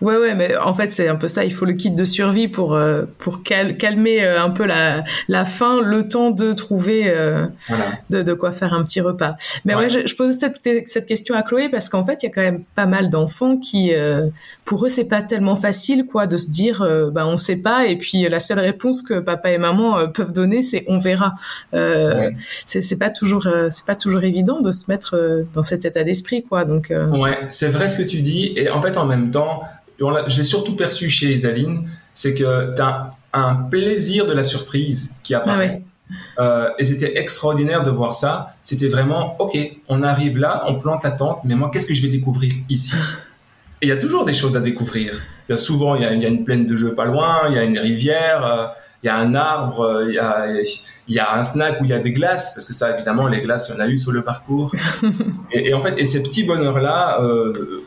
[0.01, 1.45] Ouais, ouais, mais en fait, c'est un peu ça.
[1.45, 5.45] Il faut le kit de survie pour, euh, pour calmer euh, un peu la, la
[5.45, 7.47] faim, le temps de trouver euh,
[8.11, 9.37] de, de, quoi faire un petit repas.
[9.65, 12.29] Mais ouais, je, je, pose cette, cette question à Chloé parce qu'en fait, il y
[12.29, 13.93] a quand même pas mal d'enfants qui,
[14.65, 17.87] pour eux, c'est pas tellement facile, quoi, de se dire, bah, on sait pas.
[17.87, 21.35] Et puis, la seule réponse que papa et maman peuvent donner, c'est on verra.
[22.67, 26.65] C'est pas toujours, c'est pas toujours évident de se mettre dans cet état d'esprit, quoi.
[26.65, 26.93] Donc.
[27.13, 28.55] Ouais, c'est vrai ce que tu dis.
[28.57, 29.63] Et en fait, en même temps,
[29.99, 35.17] je l'ai surtout perçu chez Isaline, c'est que tu as un plaisir de la surprise
[35.23, 35.83] qui apparaît.
[36.39, 38.55] Euh, et c'était extraordinaire de voir ça.
[38.63, 39.57] C'était vraiment, ok,
[39.89, 42.95] on arrive là, on plante la tente, mais moi, qu'est-ce que je vais découvrir ici?
[43.83, 45.21] Et il y a toujours des choses à découvrir.
[45.49, 47.05] Il y a souvent, il y a, il y a une plaine de jeux pas
[47.05, 48.67] loin, il y a une rivière, euh,
[49.03, 50.47] il y a un arbre, euh, il y a,
[51.09, 53.27] il y a un snack où il y a des glaces, parce que ça, évidemment,
[53.29, 54.75] les glaces, il y en a eu sur le parcours.
[55.53, 57.85] et, et en fait, et ces petits bonheurs-là, euh,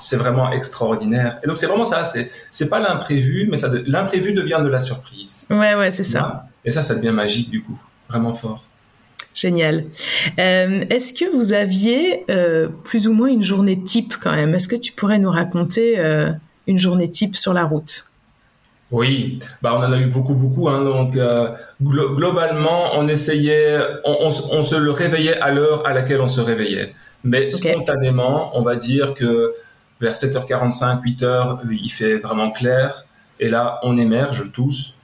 [0.00, 1.38] c'est vraiment extraordinaire.
[1.44, 2.04] Et donc, c'est vraiment ça.
[2.04, 5.46] C'est, c'est pas l'imprévu, mais ça, de- l'imprévu devient de la surprise.
[5.50, 6.46] Ouais, ouais, c'est ça.
[6.64, 7.78] Et ça, ça devient magique, du coup.
[8.08, 8.64] Vraiment fort.
[9.34, 9.84] Génial.
[10.38, 14.54] Euh, Est-ce que vous aviez euh, plus ou moins une journée type quand même?
[14.54, 16.30] Est-ce que tu pourrais nous raconter euh,
[16.66, 18.04] une journée type sur la route?
[18.90, 20.68] Oui, bah on en a eu beaucoup, beaucoup.
[20.70, 21.50] Hein, donc euh,
[21.82, 26.22] glo- globalement, on essayait, on, on se- on se le réveillait à l'heure à laquelle
[26.22, 26.94] on se réveillait.
[27.22, 29.52] Mais spontanément, on va dire que
[30.00, 33.04] vers 7h45, 8h, il fait vraiment clair.
[33.40, 34.97] Et là, on émerge tous.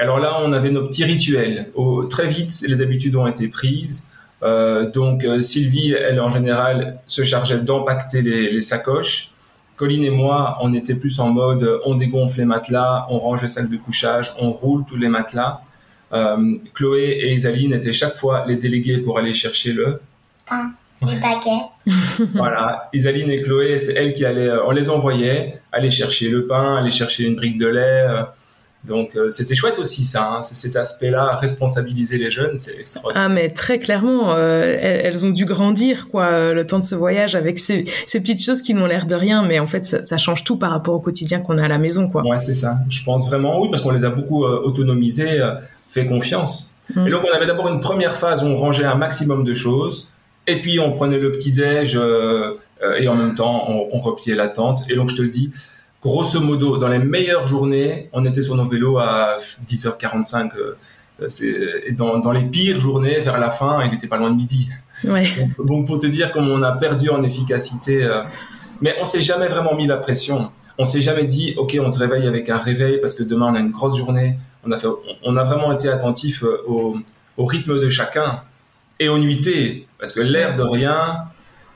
[0.00, 1.68] Et alors là, on avait nos petits rituels.
[1.74, 4.08] Au- très vite, les habitudes ont été prises.
[4.42, 9.32] Euh, donc euh, Sylvie, elle en général, se chargeait d'empacter les, les sacoches.
[9.76, 13.48] Colline et moi, on était plus en mode, on dégonfle les matelas, on range les
[13.48, 15.60] sacs de couchage, on roule tous les matelas.
[16.14, 20.00] Euh, Chloé et Isaline étaient chaque fois les délégués pour aller chercher le.
[20.48, 22.30] Pain, les baguettes.
[22.34, 26.76] Voilà, Isaline et Chloé, c'est elles qui allaient, on les envoyait aller chercher le pain,
[26.76, 28.06] aller chercher une brique de lait.
[28.84, 33.26] Donc euh, c'était chouette aussi ça, hein, cet aspect-là, responsabiliser les jeunes, c'est extraordinaire.
[33.26, 36.84] Ah mais très clairement, euh, elles, elles ont dû grandir quoi euh, le temps de
[36.84, 39.84] ce voyage avec ces, ces petites choses qui n'ont l'air de rien, mais en fait
[39.84, 42.22] ça, ça change tout par rapport au quotidien qu'on a à la maison quoi.
[42.26, 42.78] Ouais, c'est ça.
[42.88, 45.54] Je pense vraiment, oui, parce qu'on les a beaucoup euh, autonomisés, euh,
[45.88, 46.72] fait confiance.
[46.94, 47.06] Mm.
[47.06, 50.10] Et donc, on avait d'abord une première phase où on rangeait un maximum de choses,
[50.46, 54.36] et puis on prenait le petit-déj, euh, euh, et en même temps, on, on repliait
[54.36, 54.80] la tente.
[54.88, 55.50] Et donc, je te le dis,
[56.02, 60.50] grosso modo, dans les meilleures journées, on était sur nos vélos à 10h45.
[60.56, 60.76] euh,
[61.86, 64.68] et dans, dans les pires journées, vers la fin, il était pas loin de midi.
[65.04, 65.28] Ouais.
[65.58, 68.22] Donc, donc, pour te dire comme on a perdu en efficacité, euh,
[68.80, 70.50] mais on s'est jamais vraiment mis la pression.
[70.78, 73.54] On s'est jamais dit, ok, on se réveille avec un réveil parce que demain on
[73.54, 74.36] a une grosse journée.
[74.64, 74.88] On a fait,
[75.22, 76.96] on a vraiment été attentif euh, au,
[77.36, 78.40] au rythme de chacun
[78.98, 81.24] et aux nuitées, parce que l'air de rien,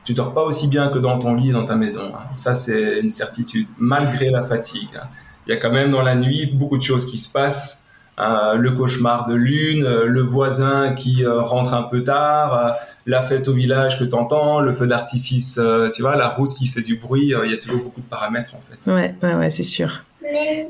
[0.05, 2.13] tu dors pas aussi bien que dans ton lit, dans ta maison.
[2.15, 2.25] hein.
[2.35, 4.89] Ça c'est une certitude, malgré la fatigue.
[4.97, 5.07] hein.
[5.47, 7.81] Il y a quand même dans la nuit beaucoup de choses qui se passent.
[8.21, 12.71] Euh, le cauchemar de lune, euh, le voisin qui euh, rentre un peu tard, euh,
[13.07, 16.69] la fête au village que t'entends, le feu d'artifice, euh, tu vois, la route qui
[16.69, 18.89] fait du bruit, euh, il y a toujours beaucoup de paramètres en fait.
[18.91, 20.05] Ouais, ouais, ouais, c'est sûr.
[20.23, 20.69] Mais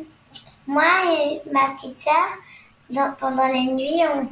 [0.66, 0.85] moi
[1.20, 2.14] et ma petite sœur,
[2.90, 4.27] dans- pendant les nuits, on-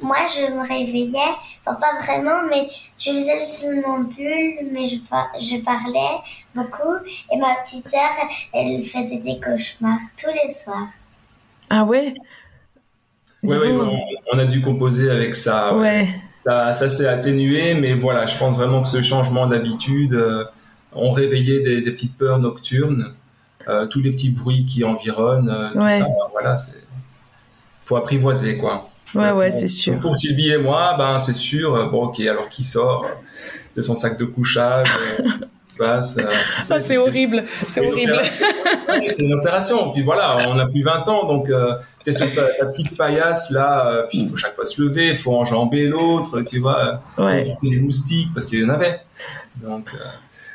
[0.00, 1.18] moi je me réveillais,
[1.64, 2.68] enfin pas vraiment, mais
[2.98, 6.18] je faisais le somnambule, mais je, par- je parlais
[6.54, 6.96] beaucoup.
[7.32, 8.10] Et ma petite sœur,
[8.54, 10.88] elle faisait des cauchemars tous les soirs.
[11.68, 12.14] Ah ouais?
[13.42, 13.98] Ouais, ouais, on,
[14.32, 15.74] on a dû composer avec ça.
[15.74, 15.80] ouais.
[15.80, 16.08] Ouais.
[16.40, 20.46] Ça, ça s'est atténué, mais voilà, je pense vraiment que ce changement d'habitude euh,
[20.94, 23.14] ont réveillé des, des petites peurs nocturnes,
[23.68, 25.98] euh, tous les petits bruits qui environnent, euh, tout Ouais.
[25.98, 26.06] ça.
[26.32, 26.82] voilà, c'est
[27.82, 28.88] faut apprivoiser quoi.
[29.14, 29.98] Ouais, ouais, c'est sûr.
[29.98, 31.74] Pour Sylvie et moi, ben c'est sûr.
[31.74, 33.06] euh, Bon, ok, alors qui sort
[33.76, 34.88] de son sac de couchage
[35.20, 35.22] euh,
[35.80, 38.20] euh, tout ça, Ah, c'est horrible, c'est une horrible.
[39.08, 39.92] c'est une opération.
[39.92, 43.50] Puis voilà, on a plus 20 ans, donc euh, t'es sur ta, ta petite paillasse
[43.52, 47.42] là, puis il faut chaque fois se lever, il faut enjamber l'autre, tu vois, Ouais.
[47.42, 49.00] éviter les moustiques parce qu'il y en avait.
[49.56, 49.98] Donc, euh,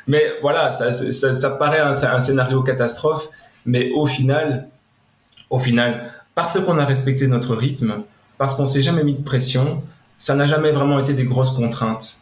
[0.06, 3.28] mais voilà, ça, ça, ça, ça paraît un, un scénario catastrophe,
[3.64, 4.68] mais au final,
[5.48, 8.02] au final, parce qu'on a respecté notre rythme,
[8.38, 9.82] parce qu'on s'est jamais mis de pression,
[10.16, 12.18] ça n'a jamais vraiment été des grosses contraintes.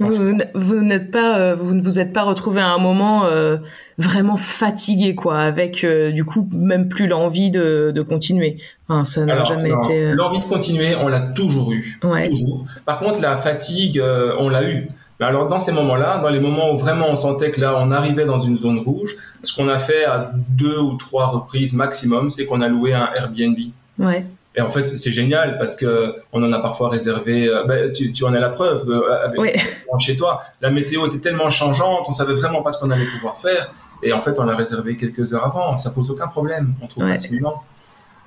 [0.00, 3.58] Vous, vous n'êtes pas, euh, vous ne vous êtes pas retrouvé à un moment euh,
[3.98, 8.56] vraiment fatigué, quoi, avec euh, du coup même plus l'envie de, de continuer.
[8.88, 10.12] Enfin, ça n'a jamais non, été.
[10.12, 12.00] L'envie de continuer, on l'a toujours eu.
[12.02, 12.28] Ouais.
[12.28, 12.64] Toujours.
[12.84, 14.88] Par contre, la fatigue, euh, on l'a eu.
[15.20, 17.92] Mais alors, dans ces moments-là, dans les moments où vraiment on sentait que là, on
[17.92, 22.28] arrivait dans une zone rouge, ce qu'on a fait à deux ou trois reprises maximum,
[22.28, 23.58] c'est qu'on a loué un Airbnb.
[24.00, 24.26] Ouais.
[24.54, 27.48] Et en fait, c'est génial parce que on en a parfois réservé.
[27.48, 29.56] euh, ben, tu, tu en as la preuve euh, avec Ouais.
[29.98, 30.40] chez toi.
[30.60, 33.72] La météo était tellement changeante, on savait vraiment pas ce qu'on allait pouvoir faire.
[34.02, 35.74] Et en fait, on l'a réservé quelques heures avant.
[35.76, 36.74] Ça pose aucun problème.
[36.82, 37.10] On trouve Ouais.
[37.12, 37.62] facilement.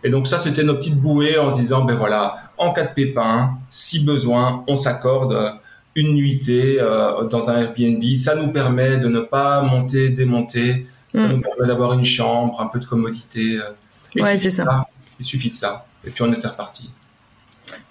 [0.03, 2.93] Et donc ça, c'était nos petites bouées en se disant, ben voilà, en cas de
[2.93, 5.53] pépin, si besoin, on s'accorde
[5.95, 8.03] une nuitée euh, dans un Airbnb.
[8.17, 10.85] Ça nous permet de ne pas monter, démonter.
[11.15, 11.31] Ça Mm.
[11.33, 13.57] nous permet d'avoir une chambre, un peu de commodité.
[13.57, 13.63] euh.
[14.15, 14.85] Il Ouais, c'est ça.
[15.19, 15.85] Il suffit de ça.
[16.06, 16.91] Et puis on était reparti.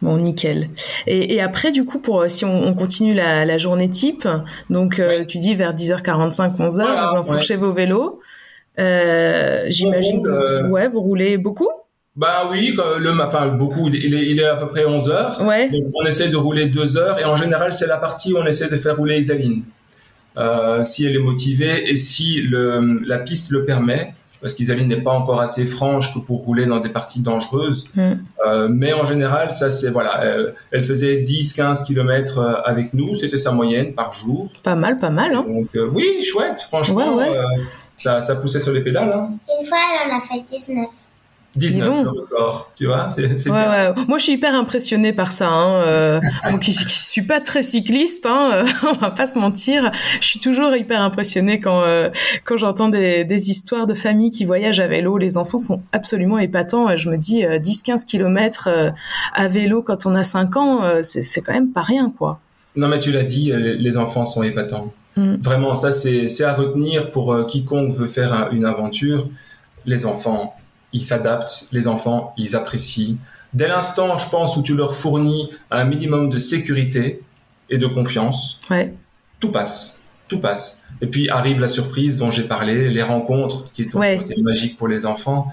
[0.03, 0.69] Bon, nickel.
[1.07, 4.29] Et, et après, du coup, pour si on, on continue la, la journée type,
[4.71, 8.21] donc euh, tu dis vers 10h45, 11h, Voilà, vous enfourchez vos vélos.
[8.79, 11.69] Euh, J'imagine que euh, ouais, vous roulez beaucoup?
[12.17, 15.41] Bah oui, le, enfin beaucoup, il est, il est à peu près 11 heures.
[15.43, 15.69] Ouais.
[15.69, 18.47] Donc on essaie de rouler 2 heures et en général c'est la partie où on
[18.47, 19.65] essaie de faire rouler Isaline.
[20.37, 25.01] Euh, si elle est motivée et si le, la piste le permet, parce qu'Isaline n'est
[25.01, 27.89] pas encore assez franche que pour rouler dans des parties dangereuses.
[27.95, 28.13] Mm.
[28.47, 30.23] Euh, mais en général, ça c'est voilà,
[30.71, 34.53] elle faisait 10-15 km euh, avec nous, c'était sa moyenne par jour.
[34.63, 35.35] Pas mal, pas mal.
[35.35, 35.47] Hein.
[35.49, 37.39] Donc euh, oui, chouette, franchement, Ouais, ouais.
[37.39, 37.43] euh,
[37.97, 39.11] ça, ça poussait sur les pédales.
[39.11, 39.31] Hein.
[39.59, 40.85] Une fois, elle en a fait 19.
[41.57, 42.05] 19 donc.
[42.05, 43.95] le record, tu vois, c'est c'est Ouais, bien.
[43.95, 44.05] ouais.
[44.09, 45.49] Moi, je suis hyper impressionnée par ça.
[45.49, 45.83] Hein.
[45.85, 49.91] Euh, moi qui, qui suis pas très cycliste, hein, euh, on va pas se mentir.
[50.21, 52.11] Je suis toujours hyper impressionnée quand euh,
[52.45, 55.17] quand j'entends des, des histoires de familles qui voyagent à vélo.
[55.19, 56.97] Les enfants sont absolument épatants.
[56.97, 58.91] Je me dis, euh, 10-15 kilomètres euh,
[59.33, 62.41] à vélo quand on a 5 ans, c'est quand même pas rien, quoi.
[62.77, 64.93] Non, mais tu l'as dit, les enfants sont épatants.
[65.17, 65.35] Mm.
[65.41, 69.29] Vraiment, ça, c'est à retenir pour quiconque veut faire un- une aventure.
[69.87, 70.57] Les enfants,
[70.95, 73.17] ils s'adaptent, les enfants, ils apprécient.
[73.53, 77.21] Dès l'instant, je pense, où tu leur fournis un minimum de sécurité
[77.69, 78.95] et de confiance, Ouais.
[79.41, 80.01] tout passe.
[80.29, 80.83] Tout passe.
[81.03, 84.25] Et puis arrive la surprise dont j'ai parlé, les rencontres qui étaient Ouais.
[84.39, 85.49] magiques pour les enfants.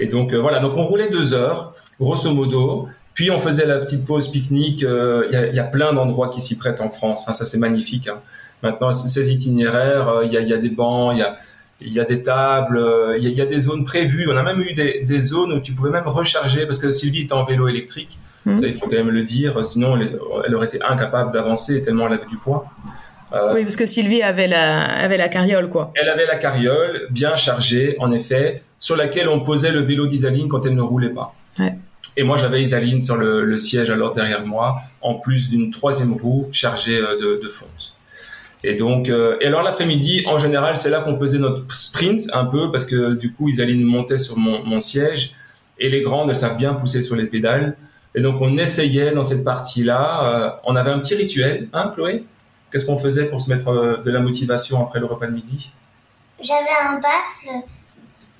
[0.00, 2.88] Et donc euh, voilà, donc on roulait deux heures, grosso modo.
[3.12, 4.82] Puis on faisait la petite pause pique-nique.
[4.82, 7.28] euh, Il y, a, il y a plein d'endroits qui s'y prêtent en France.
[7.28, 8.08] hein, ça c'est magnifique.
[8.08, 8.18] hein.
[8.62, 11.36] Maintenant ces itinéraires, euh, il y, a, il y a des bancs, il y a,
[11.80, 14.26] il y a des tables, euh, il y, a, il y a des zones prévues.
[14.30, 17.22] On a même eu des, des zones où tu pouvais même recharger parce que Sylvie
[17.22, 18.18] était en vélo électrique.
[18.46, 18.56] Mhm.
[18.56, 19.64] Ça il faut quand même le dire.
[19.64, 22.66] Sinon elle, elle aurait été incapable d'avancer tellement elle avait du poids.
[23.32, 25.92] Euh, Oui, parce que Sylvie avait la avait la carriole, quoi.
[26.00, 30.46] elle avait la carriole bien chargée, en effet, sur laquelle on posait le vélo d'Isaline
[30.48, 31.34] quand elle ne roulait pas.
[31.58, 31.74] Ouais.
[32.16, 36.12] Et moi, j'avais Isaline sur le, le siège alors derrière moi, en plus d'une troisième
[36.12, 37.96] roue chargée euh, de, de fonte.
[38.66, 42.46] Et donc, euh, et alors l'après-midi, en général, c'est là qu'on faisait notre sprint un
[42.46, 45.34] peu parce que du coup, Isaline montait sur mon, mon siège
[45.78, 47.76] et les grandes, elles savent bien pousser sur les pédales.
[48.14, 50.24] Et donc, on essayait dans cette partie-là.
[50.24, 52.24] euh, on avait un petit rituel, hein, Chloé?
[52.72, 55.74] Qu'est-ce qu'on faisait pour se mettre euh, de la motivation après le repas de midi?
[56.42, 57.66] J'avais un baffle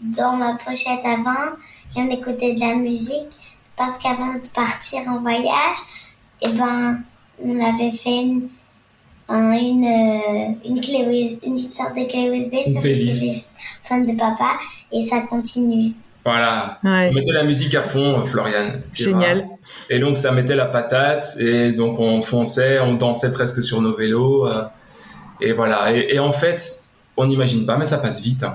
[0.00, 1.52] dans ma pochette avant
[1.96, 3.36] et on écoutait de la musique
[3.76, 5.76] parce qu'avant de partir en voyage,
[6.40, 7.00] eh ben,
[7.42, 8.48] on avait fait une,
[9.28, 14.18] un- une, euh, une, clé USB, une sorte de clé USB sur le téléphone de
[14.18, 14.58] papa
[14.92, 15.92] et ça continue.
[16.24, 16.78] Voilà.
[16.82, 17.08] Ouais.
[17.10, 18.72] On mettait la musique à fond, euh, Florian.
[18.92, 19.44] Génial.
[19.44, 19.58] vois.
[19.90, 23.94] Et donc ça mettait la patate et donc on fonçait, on dansait presque sur nos
[23.94, 24.46] vélos.
[24.46, 24.62] euh,
[25.40, 25.92] et voilà.
[25.94, 26.84] Et, et en fait,
[27.16, 28.42] on n'imagine pas, mais ça passe vite.
[28.42, 28.54] hein.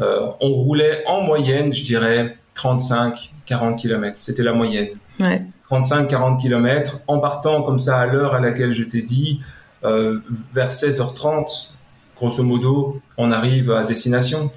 [0.00, 4.16] Euh, on roulait en moyenne, je dirais, 35-40 km.
[4.16, 4.88] C'était la moyenne.
[5.20, 5.42] Ouais.
[5.70, 9.44] 35-40 km en partant comme ça à l'heure à laquelle je t'ai dit, euh,
[9.82, 11.70] vers 16h30,
[12.16, 14.50] grosso modo, on arrive à destination.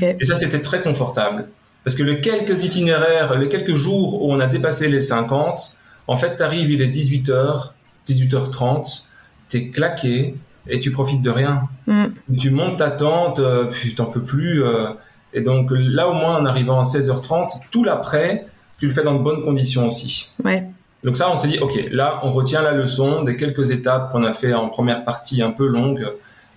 [0.00, 1.46] Et ça, c'était très confortable.
[1.84, 6.16] Parce que les quelques itinéraires, les quelques jours où on a dépassé les 50, en
[6.16, 7.72] fait, t'arrives, il est 18h,
[8.08, 9.04] 18h30,
[9.48, 10.34] t'es claqué
[10.66, 11.68] et tu profites de rien.
[11.86, 12.06] Mm.
[12.38, 14.64] Tu montes ta tente, euh, puis t'en peux plus.
[14.64, 14.88] euh,
[15.34, 18.46] et donc là, au moins, en arrivant à 16h30, tout l'après,
[18.78, 20.30] tu le fais dans de bonnes conditions aussi.
[20.42, 20.66] Ouais.
[21.04, 24.24] Donc ça, on s'est dit, ok, là, on retient la leçon des quelques étapes qu'on
[24.24, 26.06] a fait en première partie un peu longue.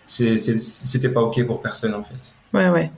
[0.06, 2.34] C'était pas ok pour personne, en fait.
[2.54, 2.92] Ouais, ouais.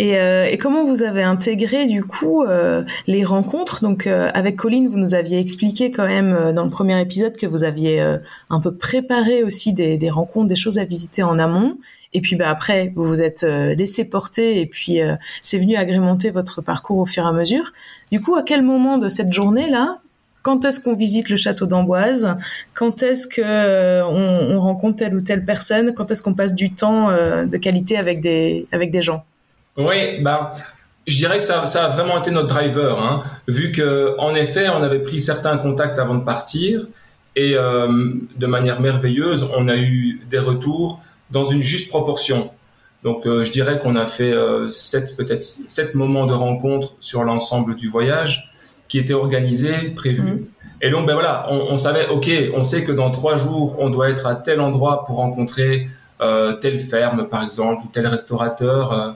[0.00, 3.80] Et, euh, et comment vous avez intégré du coup euh, les rencontres?
[3.82, 7.36] Donc euh, avec Colline, vous nous aviez expliqué quand même euh, dans le premier épisode
[7.36, 8.18] que vous aviez euh,
[8.50, 11.78] un peu préparé aussi des, des rencontres, des choses à visiter en amont.
[12.12, 14.98] Et puis bah, après, vous vous êtes euh, laissé porter et puis
[15.42, 17.72] c'est venu agrémenter votre parcours au fur et à mesure.
[18.10, 20.00] Du coup, à quel moment de cette journée-là
[20.42, 22.36] quand est-ce qu'on visite le château d'Amboise?
[22.74, 25.94] Quand est-ce que euh, on, on rencontre telle ou telle personne?
[25.94, 29.24] Quand est-ce qu'on passe du temps euh, de qualité avec des avec des gens?
[29.76, 30.54] Oui, bah,
[31.06, 34.82] je dirais que ça, a vraiment été notre driver, hein, vu que en effet, on
[34.82, 36.86] avait pris certains contacts avant de partir,
[37.36, 41.00] et euh, de manière merveilleuse, on a eu des retours
[41.30, 42.50] dans une juste proportion.
[43.02, 44.32] Donc, euh, je dirais qu'on a fait
[45.16, 48.51] peut-être sept moments de rencontre sur l'ensemble du voyage,
[48.92, 50.20] qui étaient organisés, prévus.
[50.20, 50.44] Mhm.
[50.82, 53.88] Et donc, ben voilà, on, on savait, ok, on sait que dans trois jours, on
[53.88, 55.88] doit être à tel endroit pour rencontrer
[56.20, 58.92] euh, telle ferme, par exemple, ou tel restaurateur.
[58.92, 59.12] euh,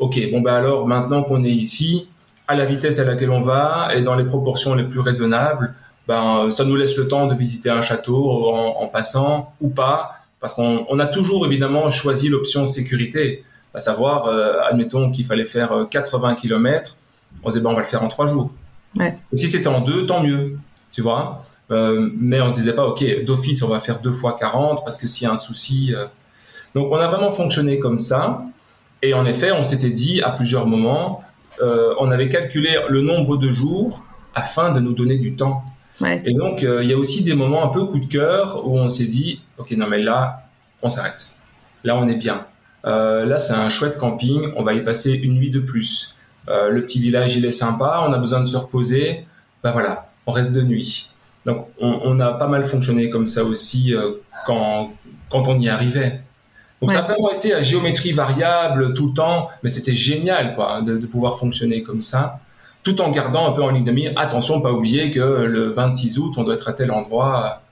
[0.00, 2.08] Ok, bon ben alors maintenant qu'on est ici,
[2.48, 5.74] à la vitesse à laquelle on va et dans les proportions les plus raisonnables,
[6.08, 8.18] ben ça nous laisse le temps de visiter un château
[8.52, 9.98] en, en passant ou pas,
[10.40, 15.44] parce qu'on on a toujours évidemment choisi l'option sécurité, à savoir, euh, admettons qu'il fallait
[15.44, 16.96] faire euh, 80 km,
[17.44, 18.50] on se disait ben on va le faire en trois jours.
[18.96, 19.16] Ouais.
[19.32, 20.58] Et si c'était en deux, tant mieux,
[20.92, 21.44] tu vois.
[21.70, 24.98] Euh, mais on se disait pas, ok, d'office on va faire deux fois 40 parce
[24.98, 25.94] que s'il y a un souci.
[25.94, 26.06] euh.
[26.74, 28.42] Donc on a vraiment fonctionné comme ça.
[29.02, 31.22] Et en effet, on s'était dit à plusieurs moments,
[31.62, 35.62] on avait calculé le nombre de jours afin de nous donner du temps.
[36.24, 38.88] Et donc, il y a aussi des moments un peu coup de cœur où on
[38.88, 40.42] s'est dit, ok, non mais là,
[40.82, 41.36] on s'arrête.
[41.82, 42.46] Là, on est bien.
[42.84, 44.52] là, c'est un chouette camping.
[44.56, 46.14] On va y passer une nuit de plus.
[46.48, 48.04] Le petit village, il est sympa.
[48.06, 49.26] On a besoin de se reposer.
[49.62, 51.10] Ben voilà, on reste de nuit.
[51.46, 53.94] Donc, on, a pas mal fonctionné comme ça aussi
[54.46, 54.92] quand,
[55.30, 56.20] quand on y arrivait.
[56.80, 60.80] Donc ça a vraiment été à géométrie variable tout le temps, mais c'était génial quoi
[60.80, 62.40] de, pouvoir fonctionner comme ça,
[62.82, 64.12] tout en gardant un peu en ligne de mire.
[64.16, 67.62] Attention, pas oublier que le 26 août, on doit être à tel endroit.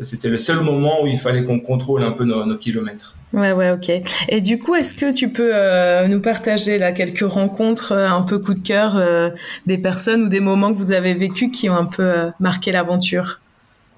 [0.00, 3.14] C'était le seul moment où il fallait qu'on contrôle un peu nos, kilomètres.
[3.32, 3.90] Ouais, ouais, ok.
[4.28, 8.22] Et du coup, est-ce que tu peux euh, nous partager là quelques rencontres euh, un
[8.22, 9.30] peu coup de cœur euh,
[9.66, 13.40] des personnes ou des moments que vous avez vécus qui ont un peu marqué l'aventure?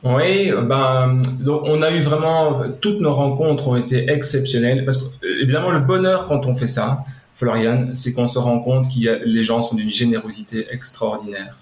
[0.03, 5.43] Oui, ben, donc on a eu vraiment, toutes nos rencontres ont été exceptionnelles parce que,
[5.43, 7.05] évidemment, le bonheur quand on fait ça,
[7.35, 11.57] Florian, c'est qu'on se rend compte que les gens sont d'une générosité extraordinaire.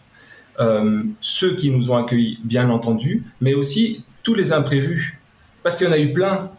[0.61, 5.21] Euh, ceux qui nous ont accueillis, bien entendu, mais aussi tous les imprévus,
[5.63, 6.51] parce qu'il y en a eu plein.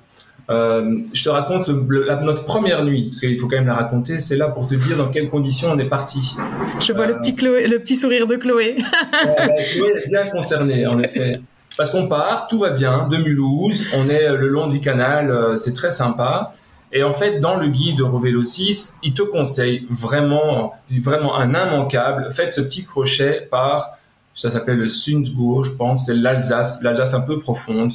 [0.50, 4.20] Euh, je te raconte notre première nuit, parce qu'il faut quand même la raconter.
[4.20, 6.36] C'est là pour te dire dans quelles conditions on est parti.
[6.82, 8.76] Je vois le, petit le petit sourire de Chloé.
[9.74, 11.40] Chloé est bien concernée, en effet.
[11.78, 15.32] Parce qu'on part, tout va bien, de Mulhouse, on est euh, le long du canal,
[15.32, 16.52] euh, c'est très sympa.
[16.92, 22.30] Et en fait, dans le guide Revélo 6, il te conseille vraiment, vraiment un immanquable.
[22.32, 23.98] Faites ce petit crochet par,
[24.34, 27.94] ça s'appelle le Sundsgour, je pense, c'est l'Alsace, l'Alsace un peu profonde.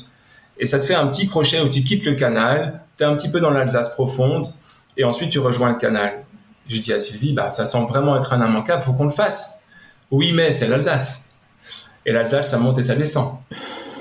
[0.59, 3.14] Et ça te fait un petit crochet où tu quittes le canal, tu es un
[3.14, 4.48] petit peu dans l'Alsace profonde,
[4.96, 6.24] et ensuite tu rejoins le canal.
[6.68, 9.62] Je dis à Sylvie, bah, ça semble vraiment être un immanquable, faut qu'on le fasse.
[10.11, 11.31] Oui, mais c'est l'Alsace.
[12.05, 13.37] Et l'Alsace, ça monte et ça descend.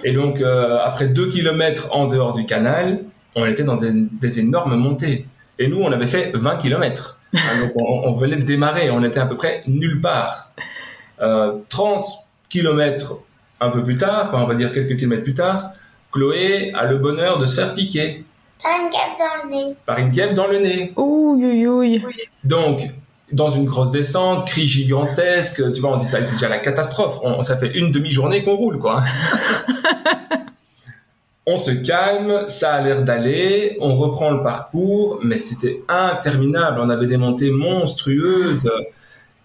[0.04, 3.04] Et donc, euh, après deux kilomètres en dehors du canal,
[3.36, 5.28] on était dans des, énormes montées.
[5.60, 7.19] Et nous, on avait fait 20 kilomètres.
[7.34, 10.52] Hein, donc, on, venait de démarrer, on était à peu près nulle part.
[11.19, 11.54] 30 euh,
[12.49, 13.21] kilomètres
[13.60, 15.71] un peu plus tard, enfin, on va dire quelques kilomètres plus tard,
[16.12, 18.23] Chloé a le bonheur de se faire piquer.
[18.62, 19.75] Par une guêpe dans le nez.
[19.86, 20.93] Par une guêpe dans le nez.
[20.95, 21.83] Ouh, ouh,
[22.43, 22.89] Donc,
[23.31, 27.19] dans une grosse descente, cri gigantesque, tu vois, on dit ça, c'est déjà la catastrophe.
[27.23, 29.03] On, ça fait une demi-journée qu'on roule, quoi.
[31.45, 36.79] on se calme, ça a l'air d'aller, on reprend le parcours, mais c'était interminable.
[36.81, 38.71] On avait des montées monstrueuses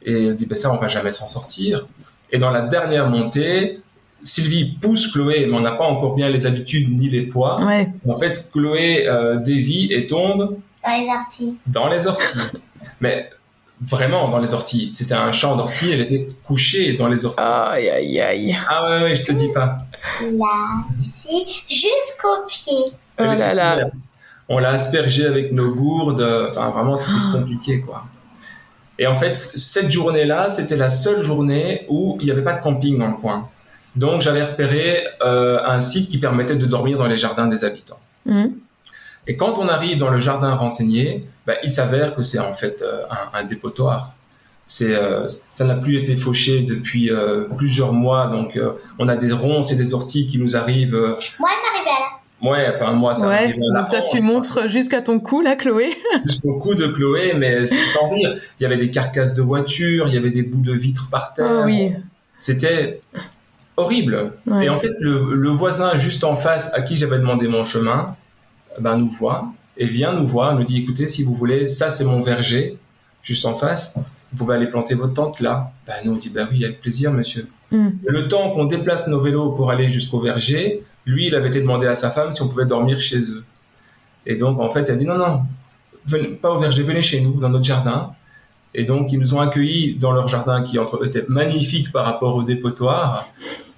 [0.04, 1.86] et on se dit, ben ça, on va jamais s'en sortir.
[2.32, 3.80] Et dans la dernière montée,
[4.22, 7.56] Sylvie pousse Chloé, mais on n'a pas encore bien les habitudes ni les poids.
[8.08, 10.56] En fait, Chloé euh, dévie et tombe.
[10.82, 11.58] Dans les orties.
[11.66, 12.38] Dans les orties.
[13.00, 13.28] mais
[13.80, 14.90] vraiment dans les orties.
[14.92, 17.40] C'était un champ d'orties, elle était couchée dans les orties.
[17.40, 18.58] Aïe, aïe, aïe.
[18.68, 19.78] Ah ouais, ouais, je te dis pas.
[20.22, 22.94] Là, ici, jusqu'au pied.
[23.18, 23.90] Oh là là.
[24.48, 26.26] On l'a aspergée avec nos gourdes.
[26.48, 27.32] Enfin, vraiment, c'était ah.
[27.38, 28.04] compliqué, quoi.
[28.98, 32.62] Et en fait, cette journée-là, c'était la seule journée où il n'y avait pas de
[32.62, 33.48] camping dans le coin.
[33.96, 38.00] Donc, j'avais repéré euh, un site qui permettait de dormir dans les jardins des habitants.
[38.26, 38.46] Mmh.
[39.26, 42.82] Et quand on arrive dans le jardin renseigné, bah, il s'avère que c'est en fait
[42.82, 44.14] euh, un, dépotoir.
[44.66, 48.58] C'est, euh, ça n'a plus été fauché depuis euh, plusieurs mois, donc
[48.98, 50.94] on a des ronces et des orties qui nous arrivent.
[50.94, 52.20] Moi, elle m'arrivait là.
[52.42, 55.90] Ouais, enfin moi ça ouais, Donc toi tu montres jusqu'à ton cou là, Chloé.
[56.24, 58.34] Jusqu'au cou de Chloé, mais sans rire.
[58.58, 61.34] Il y avait des carcasses de voitures, il y avait des bouts de vitres par
[61.34, 61.60] terre.
[61.60, 61.92] Oh, oui.
[62.38, 63.00] C'était
[63.76, 64.32] horrible.
[64.60, 68.16] Et en fait, le, le, voisin juste en face à qui j'avais demandé mon chemin,
[68.80, 72.04] ben, nous voit et vient nous voir, nous dit écoutez, si vous voulez, ça c'est
[72.04, 72.78] mon verger,
[73.22, 73.98] juste en face,
[74.32, 75.72] vous pouvez aller planter votre tente là.
[75.86, 77.48] Ben, nous on dit ben oui, avec plaisir, monsieur.
[77.70, 77.88] Mm.
[78.06, 81.86] Le temps qu'on déplace nos vélos pour aller jusqu'au verger, lui, il avait été demandé
[81.86, 83.44] à sa femme si on pouvait dormir chez eux.
[84.26, 85.42] Et donc, en fait, il a dit non, non,
[86.40, 88.12] pas au verger, venez chez nous, dans notre jardin.
[88.74, 92.36] Et donc, ils nous ont accueillis dans leur jardin qui entre était magnifique par rapport
[92.36, 93.28] au dépotoir.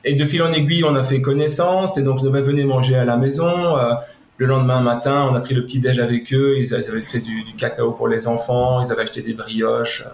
[0.05, 1.99] Et de fil en aiguille, on a fait connaissance.
[1.99, 3.77] Et donc, ils avaient venu manger à la maison.
[3.77, 3.95] Euh,
[4.37, 6.57] le lendemain matin, on a pris le petit déj avec eux.
[6.59, 8.85] Ils avaient fait du, cacao pour les enfants.
[8.85, 10.05] Ils avaient acheté des brioches.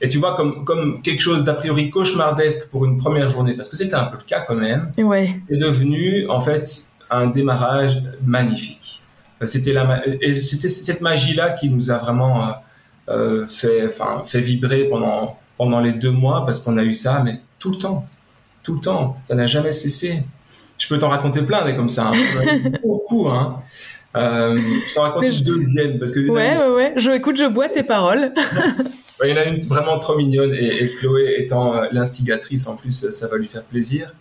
[0.00, 3.68] Et tu vois, comme, comme quelque chose d'a priori cauchemardesque pour une première journée, parce
[3.68, 5.40] que c'était un peu le cas quand même, ouais.
[5.50, 6.66] est devenu en fait
[7.10, 9.02] un démarrage magnifique.
[9.44, 12.52] C'était la, et c'était cette magie-là qui nous a vraiment euh,
[13.08, 17.20] euh, fait, enfin, fait vibrer pendant pendant les deux mois, parce qu'on a eu ça,
[17.24, 18.06] mais tout le temps,
[18.62, 20.22] tout le temps, ça n'a jamais cessé
[20.78, 22.12] je peux t'en raconter plein des comme ça.
[22.14, 22.70] Hein.
[22.82, 23.60] Beaucoup, hein.
[24.16, 26.20] Euh, je t'en raconte une deuxième parce que.
[26.28, 26.92] Ouais, ouais, ouais.
[26.96, 28.32] Je écoute, je bois tes paroles.
[29.24, 33.10] Il y en a une vraiment trop mignonne et, Chloé étant euh, l'instigatrice en plus,
[33.10, 34.12] ça va lui faire plaisir.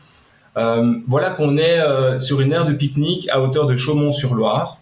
[0.57, 1.79] Euh, voilà qu'on est
[2.17, 4.79] sur une aire de pique-nique à hauteur de Chaumont-sur-Loire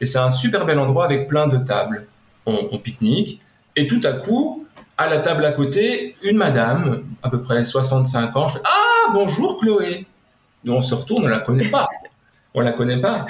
[0.00, 2.06] et c'est un super bel endroit avec plein de tables.
[2.46, 3.42] On, pique-nique
[3.76, 4.66] et tout à coup,
[4.96, 9.58] à la table à côté, une madame, à peu près 65 ans, fait, Ah, bonjour
[9.58, 10.06] Chloé.
[10.64, 11.88] Nous, on se retourne, on la connaît pas.
[12.54, 13.26] On la connaît pas.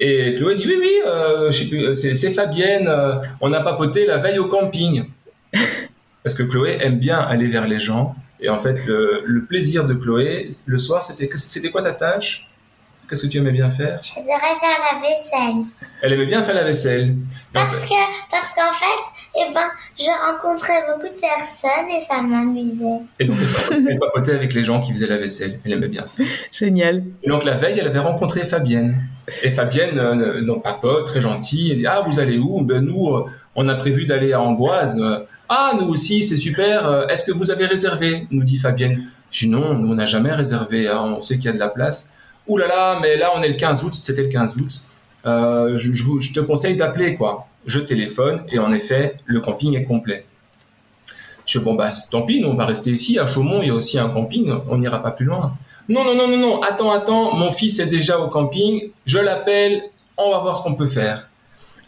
[0.00, 4.46] Et Chloé dit Oui, oui, euh, c'est Fabienne, euh, on a papoté la veille au
[4.46, 5.04] camping.
[6.22, 8.14] Parce que Chloé aime bien aller vers les gens.
[8.40, 12.48] Et en fait, le, le plaisir de Chloé, le soir, c'était c'était quoi ta tâche?
[13.08, 14.00] Qu'est-ce que tu aimais bien faire?
[14.02, 15.64] J'adorais faire la vaisselle.
[16.02, 17.16] Elle aimait bien faire la vaisselle.
[17.54, 17.94] Parce que
[18.30, 19.62] parce qu'en fait, eh ben,
[19.98, 23.00] je rencontrais beaucoup de personnes et ça m'amusait.
[23.18, 23.38] Et donc
[23.70, 25.58] elle papotait avec les gens qui faisaient la vaisselle.
[25.64, 26.22] Elle aimait bien ça.
[26.52, 27.02] Génial.
[27.22, 29.02] Et donc la veille, elle avait rencontré Fabienne.
[29.42, 32.60] Et Fabienne, euh, donc papote, très gentille, elle dit ah vous allez où?
[32.60, 33.24] Ben nous, euh,
[33.56, 35.02] on a prévu d'aller à Amboise.
[35.48, 36.86] Ah nous aussi, c'est super.
[36.86, 38.26] Euh, est-ce que vous avez réservé?
[38.30, 39.10] Nous dit Fabienne.
[39.30, 40.88] Je dis non, nous on n'a jamais réservé.
[40.88, 41.16] Hein.
[41.18, 42.12] On sait qu'il y a de la place.
[42.46, 44.82] Ouh là là, mais là on est le 15 août, c'était le 15 août.
[45.26, 47.46] Euh, je, te conseille d'appeler quoi.
[47.66, 50.24] Je téléphone et en effet le camping est complet.
[51.44, 53.70] Je dis bon bah tant pis, nous on va rester ici à Chaumont, il y
[53.70, 55.54] a aussi un camping, on n'ira pas plus loin.
[55.88, 59.82] Non non non non non, attends attends, mon fils est déjà au camping, je l'appelle,
[60.16, 61.28] on va voir ce qu'on peut faire.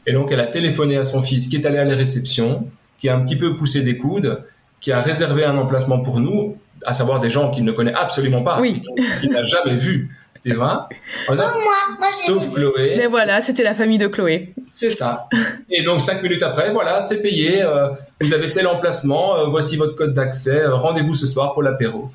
[0.06, 2.66] Et donc elle a téléphoné à son fils qui est allé à la réception,
[3.00, 4.44] qui a un petit peu poussé des coudes,
[4.80, 8.42] qui a réservé un emplacement pour nous, à savoir des gens qu'il ne connaît absolument
[8.42, 8.82] pas, oui.
[9.20, 10.10] qu'il n'a jamais vu
[10.42, 10.88] tu vois
[11.26, 12.94] Sauf moi, moi Sauf Chloé.
[12.96, 14.54] Mais voilà, c'était la famille de Chloé.
[14.70, 15.28] C'est ça.
[15.70, 17.62] Et donc cinq minutes après, voilà, c'est payé.
[17.62, 17.88] Euh,
[18.20, 19.36] vous avez tel emplacement.
[19.36, 20.62] Euh, voici votre code d'accès.
[20.62, 22.10] Euh, rendez-vous ce soir pour l'apéro.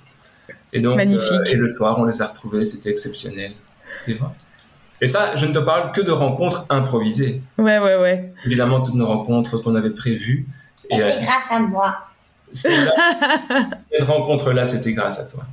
[0.73, 1.39] Et donc, Magnifique.
[1.47, 2.65] et le soir, on les a retrouvés.
[2.65, 3.51] C'était exceptionnel.
[4.03, 4.33] Tu vois
[5.01, 7.41] et ça, je ne te parle que de rencontres improvisées.
[7.57, 8.33] Ouais, ouais, ouais.
[8.45, 10.47] Évidemment, toutes nos rencontres qu'on avait prévues.
[10.89, 11.97] Et, grâce à moi.
[12.53, 12.73] Cette
[14.01, 15.43] rencontre-là, c'était grâce à toi.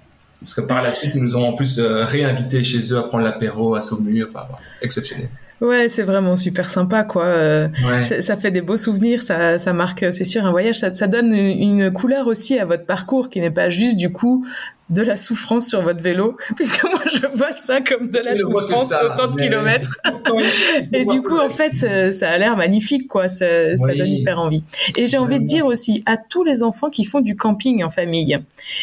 [0.41, 3.03] Parce que par la suite, ils nous ont en plus euh, réinvités chez eux à
[3.03, 4.28] prendre l'apéro à Saumur.
[4.28, 4.47] Enfin,
[4.80, 5.28] exceptionnel.
[5.62, 7.24] Ouais, c'est vraiment super sympa, quoi.
[7.24, 7.68] Euh,
[8.00, 10.80] ça fait des beaux souvenirs, ça, ça marque, c'est sûr, un voyage.
[10.80, 14.44] Ça, ça donne une, couleur aussi à votre parcours qui n'est pas juste du coup
[14.90, 18.92] de la souffrance sur votre vélo, puisque moi je vois ça comme de la souffrance
[18.92, 20.00] autant de kilomètres.
[20.92, 21.72] et du coup, en fait,
[22.10, 23.28] ça, a l'air magnifique, quoi.
[23.28, 23.46] Ça,
[23.76, 24.64] donne hyper envie.
[24.96, 27.90] Et j'ai envie de dire aussi à tous les enfants qui font du camping en
[27.90, 28.36] famille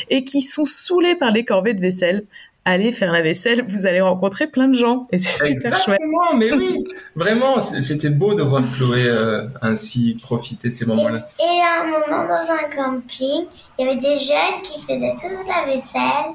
[0.09, 2.23] et qui sont saoulés par les corvées de vaisselle,
[2.65, 5.99] allez faire la vaisselle, vous allez rencontrer plein de gens et c'est super chouette.
[6.37, 6.83] mais oui,
[7.15, 11.27] vraiment, c'était beau de voir Chloé euh, ainsi profiter de ces moments-là.
[11.39, 13.45] Et, à un moment dans un camping,
[13.77, 16.33] il y avait des jeunes qui faisaient toute la vaisselle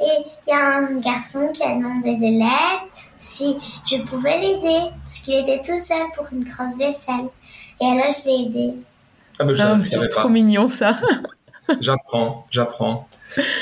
[0.00, 3.56] et il y a un garçon qui a demandé de l'aide si
[3.86, 7.28] je pouvais l'aider parce qu'il était tout seul pour une grosse vaisselle.
[7.80, 8.74] Et alors je l'ai aidé.
[9.38, 10.98] Ah, bah, ah c'est trop mignon ça.
[11.80, 13.08] j'apprends, j'apprends.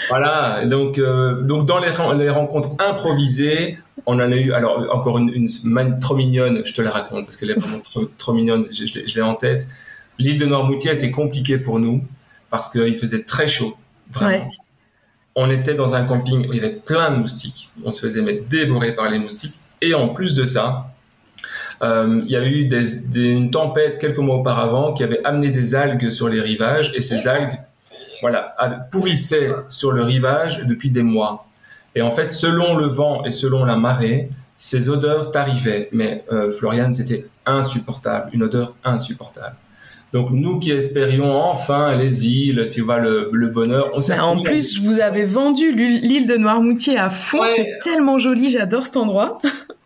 [0.08, 5.18] Voilà, donc, euh, donc dans les, les, rencontres improvisées, on en a eu, alors encore
[5.18, 8.64] une, une, trop mignonne, je te la raconte parce qu'elle est vraiment trop, trop mignonne,
[8.70, 9.66] je, je, l'ai en tête.
[10.18, 12.04] L'île de Noirmoutier a été compliquée pour nous
[12.50, 13.76] parce qu'il faisait très chaud,
[14.10, 14.50] vraiment.
[15.34, 18.20] On était dans un camping où il y avait plein de moustiques, on se faisait
[18.20, 20.92] mettre dévorer par les moustiques, et en plus de ça,
[21.82, 25.74] euh, il y avait eu des, une tempête quelques mois auparavant qui avait amené des
[25.74, 27.58] algues sur les rivages, et ces algues
[28.22, 28.56] voilà,
[28.90, 31.46] pourrissait sur le rivage depuis des mois.
[31.94, 35.90] Et en fait, selon le vent et selon la marée, ces odeurs t'arrivaient.
[35.92, 39.56] Mais euh, Floriane, c'était insupportable, une odeur insupportable.
[40.12, 44.18] Donc nous qui espérions enfin les îles, tu vois, le, bonheur, on s'est...
[44.18, 48.98] En plus, vous avez vendu l'île de Noirmoutier à fond, c'est tellement joli, j'adore cet
[48.98, 49.40] endroit.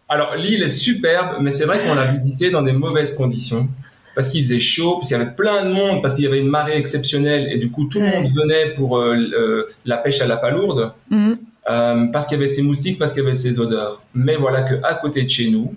[0.08, 3.68] Alors l'île est superbe, mais c'est vrai qu'on l'a visité dans des mauvaises conditions
[4.16, 6.40] parce qu'il faisait chaud, parce qu'il y avait plein de monde, parce qu'il y avait
[6.40, 10.26] une marée exceptionnelle, et du coup tout le monde venait pour euh, la pêche à
[10.26, 11.36] la palourde, mhm.
[11.68, 14.02] euh, parce qu'il y avait ces moustiques, parce qu'il y avait ces odeurs.
[14.14, 15.74] Mais voilà que à côté de chez nous,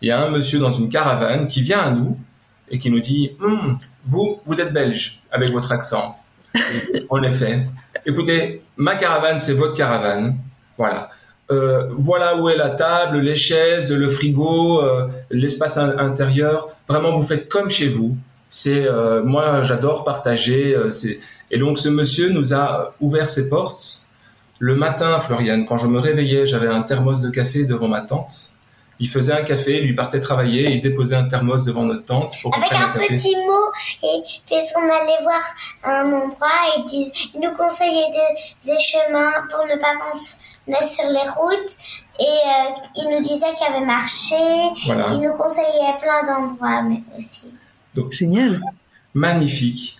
[0.00, 2.16] il y a un monsieur dans une caravane qui vient à nous
[2.70, 3.76] et qui nous dit hum,
[4.06, 6.16] vous, vous êtes belge avec votre accent.
[7.10, 7.66] en effet.
[8.06, 10.36] Écoutez, ma caravane, c'est votre caravane.
[10.78, 11.10] Voilà.
[11.50, 16.68] Euh, voilà où est la table, les chaises, le frigo, euh, l'espace intérieur.
[16.88, 18.16] Vraiment, vous faites comme chez vous.
[18.48, 20.76] C'est euh, moi, j'adore partager.
[21.50, 24.06] et donc ce monsieur nous a ouvert ses portes.
[24.58, 28.59] Le matin, Floriane, quand je me réveillais, j'avais un thermos de café devant ma tente
[29.00, 32.04] il faisait un café, il lui partait travailler et il déposait un thermos devant notre
[32.04, 33.72] tente pour Avec un, petit mot,
[34.02, 35.40] et puis on allait voir
[35.84, 38.10] un endroit, et il nous conseillait
[38.64, 40.36] des, chemins pour ne pas qu'on se
[40.68, 41.76] mette sur les routes.
[42.18, 44.34] Et euh, il nous disait qu'il y avait marché.
[44.84, 47.54] Il nous conseillait plein d'endroits, mais aussi.
[47.94, 48.60] Donc, Génial.
[49.14, 49.96] Magnifique.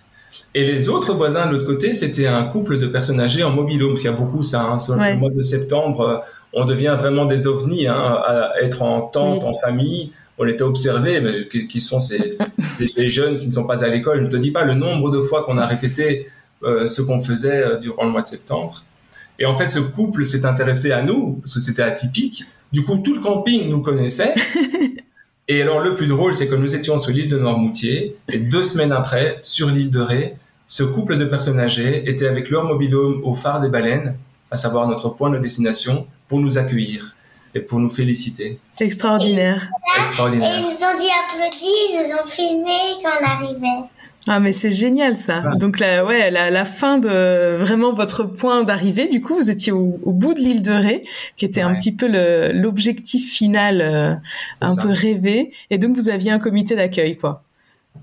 [0.53, 3.95] Et les autres voisins de l'autre côté, c'était un couple de personnes âgées en mobilhome.
[3.97, 4.63] Il y a beaucoup ça.
[4.63, 6.23] Hein, sur le mois de septembre,
[6.53, 11.21] on devient vraiment des ovnis, hein, à être en tente, en famille, on était observés,
[11.21, 12.37] mais qui, sont ces,
[12.87, 14.19] ces, jeunes qui ne sont pas à l'école.
[14.19, 16.27] Je ne te dis pas le nombre de fois qu'on a répété
[16.63, 18.83] euh, ce qu'on faisait euh, durant le mois de septembre.
[19.39, 22.45] Et en fait, ce couple s'est intéressé à nous parce que c'était atypique.
[22.71, 24.33] Du coup, tout le camping nous connaissait.
[25.47, 28.61] Et alors, le plus drôle, c'est que nous étions sur l'île de Noirmoutier et deux
[28.61, 30.35] semaines après, sur l'île de Ré,
[30.67, 34.15] ce couple de personnes âgées était avec leur mobilhome au phare des baleines,
[34.51, 37.15] à savoir notre point de destination, pour nous accueillir
[37.55, 38.59] et pour nous féliciter.
[38.79, 39.69] Extraordinaire.
[39.97, 40.53] Et, Extraordinaire.
[40.53, 43.89] Et ils nous ont dit applaudis, ils nous ont filmé quand on arrivait.
[44.27, 45.41] Ah mais c'est génial ça.
[45.55, 49.71] Donc là, ouais, la, la, fin de vraiment votre point d'arrivée, du coup, vous étiez
[49.71, 51.01] au, bout de l'île de Ré,
[51.37, 52.07] qui était un petit peu
[52.53, 54.13] l'objectif final, euh,
[54.61, 57.43] un peu rêvé, et donc vous aviez un comité d'accueil, quoi.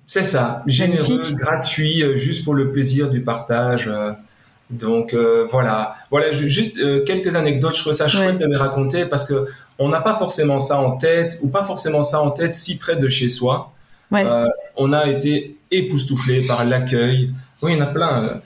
[0.07, 3.87] C'est ça, généreux, gratuit, euh, juste pour le plaisir du partage.
[3.89, 4.13] Euh,
[4.71, 7.77] donc euh, voilà, voilà juste euh, quelques anecdotes.
[7.77, 9.47] Je trouve ça chouette de les raconter parce que
[9.79, 12.97] on n'a pas forcément ça en tête ou pas forcément ça en tête si près
[12.97, 13.73] de chez soi.
[14.13, 14.47] Euh,
[14.77, 17.31] on a été époustouflé par l'accueil.
[17.63, 18.41] Oui, il y en a plein.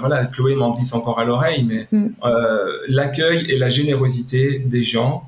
[0.00, 2.08] voilà, Chloé m'en glisse encore à l'oreille, mais mm.
[2.88, 5.24] l'accueil et la générosité des gens,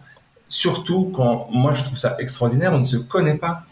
[0.48, 3.62] surtout quand moi je trouve ça extraordinaire, on ne se connaît pas.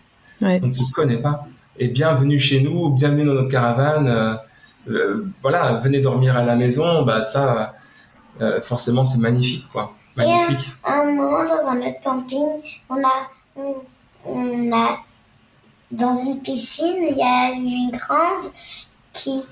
[0.43, 1.47] On ne se connaît pas.
[1.79, 4.35] Et bienvenue chez nous, bienvenue dans notre caravane euh,
[5.43, 7.75] voilà, venez dormir à la maison, bah ça,
[8.41, 9.95] euh, forcément, c'est magnifique, quoi.
[10.17, 10.69] Magnifique.
[10.69, 12.61] Et à, un moment, dans un autre camping,
[12.91, 13.75] on a,
[14.27, 14.99] on, a,
[15.91, 18.51] dans une piscine, il y a une grande
[19.13, 19.43] qui,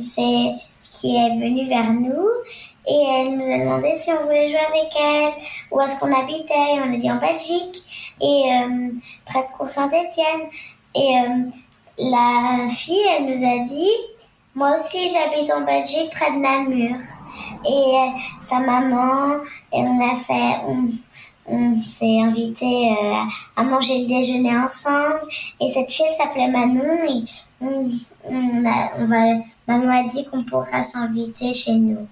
[0.00, 0.54] c'est,
[0.90, 2.28] qui est venue vers nous
[2.86, 5.32] et elle nous a demandé si on voulait jouer avec elle,
[5.70, 6.80] où est-ce qu'on habitait.
[6.84, 8.90] On a dit en Belgique et euh,
[9.26, 10.48] près de Cour-Saint-Étienne.
[10.94, 11.14] Et
[11.98, 13.90] la fille, elle nous a dit,
[14.54, 16.96] moi aussi j'habite en Belgique près de Namur.
[17.64, 19.40] Et euh, sa maman,
[19.72, 20.88] et on a fait, on,
[21.80, 23.14] s'est invité euh,
[23.56, 25.20] à manger le déjeuner ensemble.
[25.60, 27.24] Et cette fille s'appelait Manon et
[27.60, 27.84] on,
[28.24, 29.22] on, va,
[29.66, 32.06] maman a dit qu'on pourra s'inviter chez nous.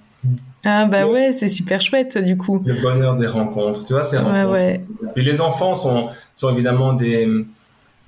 [0.65, 2.61] Ah bah ouais, c'est super chouette du coup.
[2.65, 4.51] Le bonheur des rencontres, tu vois, ces rencontres.
[4.51, 7.29] Ouais, Et les enfants sont, sont évidemment des,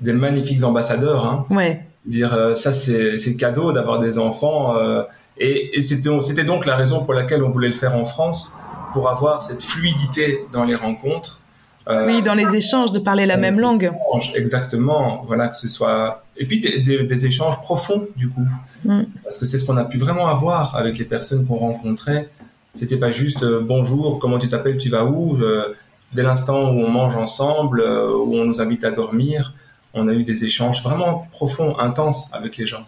[0.01, 1.27] des magnifiques ambassadeurs.
[1.27, 1.47] Hein.
[1.51, 1.83] Ouais.
[2.07, 4.77] Dire euh, ça, c'est cadeau d'avoir des enfants.
[4.77, 5.03] Euh,
[5.39, 8.59] et, et c'était donc la raison pour laquelle on voulait le faire en France,
[8.93, 11.41] pour avoir cette fluidité dans les rencontres.
[11.89, 13.93] Euh, oui, dans les échanges, de parler la même langue.
[14.35, 16.25] Exactement, voilà, que ce soit.
[16.37, 18.47] Et puis des, des, échanges profonds, du coup.
[18.85, 19.03] Mm.
[19.23, 22.29] Parce que c'est ce qu'on a pu vraiment avoir avec les personnes qu'on rencontrait.
[22.75, 25.39] C'était pas juste bonjour, comment tu t'appelles, tu vas où
[26.13, 29.55] Dès l'instant où on mange ensemble, où on nous invite à dormir,
[29.95, 32.87] on a eu des échanges vraiment profonds, intenses avec les gens.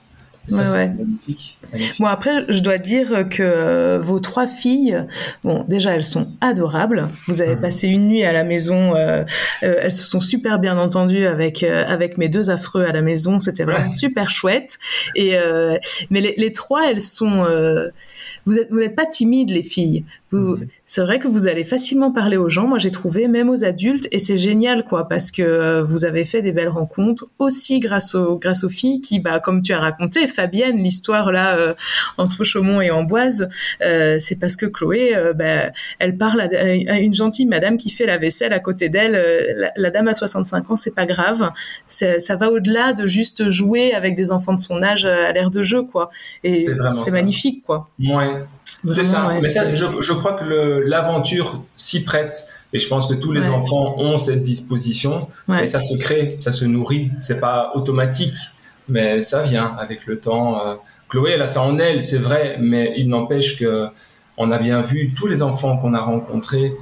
[0.49, 1.57] Et ça, ouais, magnifique,
[2.01, 5.07] Bon, après, je dois dire que euh, vos trois filles,
[5.45, 7.05] bon, déjà, elles sont adorables.
[7.29, 7.61] Vous avez mmh.
[7.61, 8.97] passé une nuit à la maison.
[8.97, 9.23] Euh,
[9.63, 13.39] euh, elles se sont super bien entendues avec avec mes deux affreux à la maison.
[13.39, 14.79] C'était vraiment super chouette.
[15.15, 15.37] Et
[16.11, 17.47] mais les, les, trois, elles sont
[18.47, 20.05] vous êtes, vous n'êtes pas timide, les filles.
[20.33, 22.67] Vous, c'est vrai que vous allez facilement parler aux gens.
[22.67, 26.25] Moi, j'ai trouvé, même aux adultes, et c'est génial, quoi, parce que euh, vous avez
[26.25, 29.79] fait des belles rencontres aussi grâce aux, grâce aux filles qui, bah, comme tu as
[29.79, 31.75] raconté, Fabienne, l'histoire là euh,
[32.17, 33.51] entre Chaumont et Amboise,
[33.83, 38.17] euh, c'est parce que Chloé, bah, elle parle à, une gentille madame qui fait la
[38.17, 39.73] vaisselle à côté d'elle.
[39.77, 41.51] La, dame à 65 ans, c'est pas grave.
[41.87, 45.63] Ça va au-delà de juste jouer avec des enfants de son âge à l'air de
[45.63, 46.11] jeu, quoi.
[46.43, 47.91] Et c'est magnifique, quoi.
[47.99, 48.32] Ouais,
[48.91, 49.39] c'est ça.
[49.41, 52.35] Mais ça, je, je, crois que l'aventure s'y prête.
[52.73, 55.29] Et je pense que tous les enfants ont cette disposition.
[55.61, 57.11] Et ça se crée, ça se nourrit.
[57.19, 58.37] C'est pas automatique,
[58.89, 60.67] mais ça vient avec le temps.
[60.67, 60.75] Euh.
[61.09, 63.89] Chloé, elle a ça en elle, c'est vrai, mais il n'empêche que
[64.39, 66.73] on a bien vu tous les enfants qu'on a rencontrés,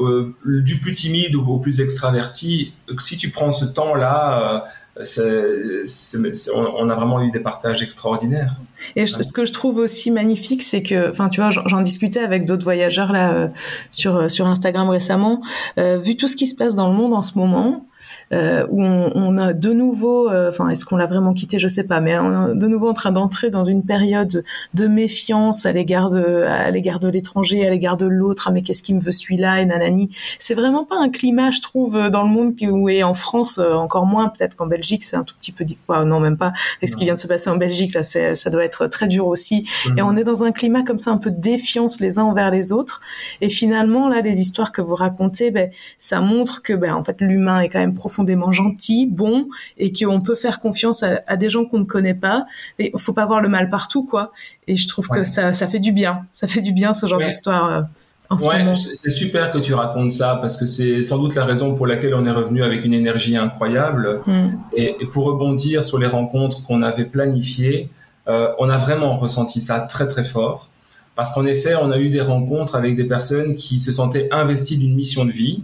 [0.00, 2.72] euh, du plus timide au plus extraverti.
[2.98, 4.60] Si tu prends ce temps-là, euh,
[4.98, 8.56] on, a vraiment eu des partages extraordinaires.
[8.94, 12.44] Et ce que je trouve aussi magnifique, c'est que, enfin, tu vois, j'en discutais avec
[12.44, 13.48] d'autres voyageurs là euh,
[13.90, 15.42] sur euh, sur Instagram récemment.
[15.78, 17.84] Euh, vu tout ce qui se passe dans le monde en ce moment,
[18.32, 21.68] euh, où on, on, a de nouveau, euh, enfin, est-ce qu'on l'a vraiment quitté, je
[21.68, 25.64] sais pas, mais on est de nouveau en train d'entrer dans une période de méfiance
[25.64, 28.46] à l'égard de, à l'égard de l'étranger, à l'égard de l'autre.
[28.48, 29.60] Ah, mais qu'est-ce qui me veut celui-là?
[29.60, 30.10] Et nanani.
[30.38, 33.58] C'est vraiment pas un climat, je trouve, dans le monde qui où est en France
[33.58, 34.28] euh, encore moins.
[34.28, 36.52] Peut-être qu'en Belgique, c'est un tout petit peu, quoi, non, même pas.
[36.78, 39.26] Avec ce qui vient de se passer en Belgique, là, ça doit être très dur
[39.26, 39.68] aussi.
[39.86, 40.08] Et mhm.
[40.08, 42.72] on est dans un climat comme ça, un peu de défiance les uns envers les
[42.72, 43.00] autres.
[43.40, 47.16] Et finalement, là, les histoires que vous racontez, ben, ça montre que, ben, en fait,
[47.20, 51.50] l'humain est quand même profond profondément gentil, bon, et qu'on peut faire confiance à, des
[51.50, 52.44] gens qu'on ne connaît pas.
[52.78, 54.32] Et faut pas voir le mal partout, quoi.
[54.66, 56.22] Et je trouve que ça, ça fait du bien.
[56.32, 57.70] Ça fait du bien ce genre d'histoire.
[57.70, 57.82] Euh.
[58.30, 61.44] en ce moment C'est super que tu racontes ça parce que c'est sans doute la
[61.44, 64.22] raison pour laquelle on est revenu avec une énergie incroyable.
[64.26, 64.48] Mm.
[64.74, 67.90] Et, pour rebondir sur les rencontres qu'on avait planifiées,
[68.28, 70.70] euh, on a vraiment ressenti ça très très fort.
[71.14, 74.78] Parce qu'en effet, on a eu des rencontres avec des personnes qui se sentaient investies
[74.78, 75.62] d'une mission de vie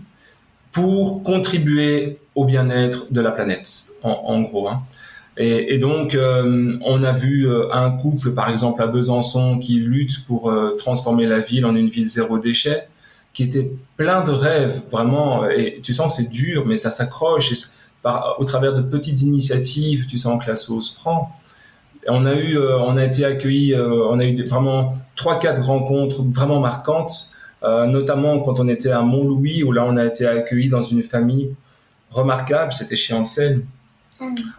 [0.72, 4.68] pour contribuer au bien-être de la planète, en, gros.
[4.68, 4.82] Hein.
[5.36, 10.24] Et, donc, euh, on a vu euh, un couple, par exemple, à Besançon, qui lutte
[10.26, 12.88] pour euh, transformer la ville en une ville zéro déchet,
[13.32, 15.48] qui était plein de rêves, vraiment.
[15.48, 17.52] Et tu sens que c'est dur, mais ça s'accroche.
[18.38, 21.30] au travers de petites initiatives, tu sens que la sauce prend.
[22.04, 25.62] Et on a eu, on a été accueillis, on a eu des, vraiment trois, quatre
[25.64, 27.32] rencontres vraiment marquantes,
[27.62, 31.54] notamment quand on était à Mont-Louis, où là, on a été accueillis dans une famille
[32.10, 32.72] remarquable.
[32.72, 33.62] C'était chez Ansel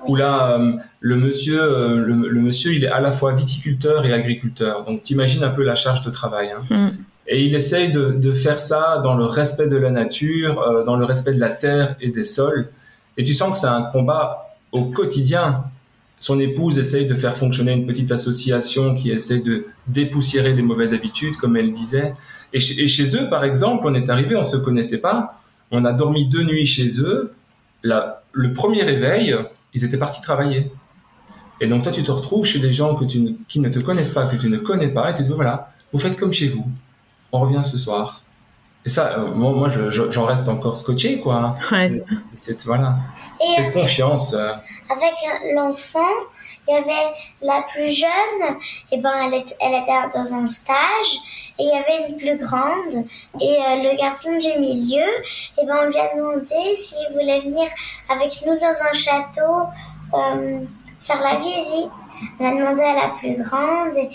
[0.08, 4.14] où là, euh, le monsieur, euh, le, monsieur, il est à la fois viticulteur et
[4.14, 4.86] agriculteur.
[4.86, 6.50] Donc, t'imagines un peu la charge de travail.
[6.52, 6.64] Hein.
[6.70, 6.92] Mm.
[7.28, 11.06] Et il essaye de, faire ça dans le respect de la nature, euh, dans le
[11.06, 12.70] respect de la terre et des sols.
[13.18, 15.64] Et tu sens que c'est un combat au quotidien.
[16.20, 20.94] Son épouse essaye de faire fonctionner une petite association qui essaie de dépoussiérer les mauvaises
[20.94, 22.14] habitudes, comme elle disait.
[22.54, 25.40] Et, chez eux, par exemple, on est arrivé, on se connaissait pas.
[25.72, 27.34] On a dormi deux nuits chez eux.
[27.84, 29.36] Le premier réveil,
[29.74, 30.72] ils étaient partis travailler.
[31.62, 34.10] Et donc toi, tu te retrouves chez des gens que tu qui ne te connaissent
[34.10, 36.50] pas, que tu ne connais pas, et tu te dis, voilà, vous faites comme chez
[36.50, 36.66] vous.
[37.32, 38.23] On revient ce soir.
[38.86, 41.56] Et ça, euh, moi, j'en reste encore scotché, quoi.
[41.72, 42.04] Ouais.
[42.32, 42.96] Cette, voilà,
[43.56, 44.34] cette confiance.
[44.34, 44.52] Euh.
[44.90, 45.14] Avec
[45.56, 46.14] l'enfant,
[46.68, 48.58] il y avait la plus jeune,
[48.92, 52.38] et ben, elle, était, elle était dans un stage, et il y avait une plus
[52.38, 53.06] grande,
[53.40, 55.08] et euh, le garçon du milieu,
[55.62, 57.68] et ben, on lui a demandé s'il voulait venir
[58.10, 59.70] avec nous dans un château
[61.04, 61.92] faire la visite.
[62.40, 64.10] On a demandé à la plus grande et,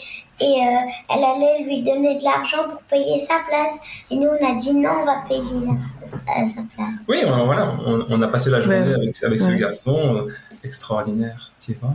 [0.45, 3.81] euh, elle allait lui donner de l'argent pour payer sa place.
[4.11, 5.67] Et nous, on a dit non, on va payer
[6.03, 6.99] sa, place.
[7.09, 7.77] Oui, voilà,
[8.09, 10.33] on, a passé la journée avec, ce garçon euh,
[10.63, 11.95] extraordinaire, tu vois.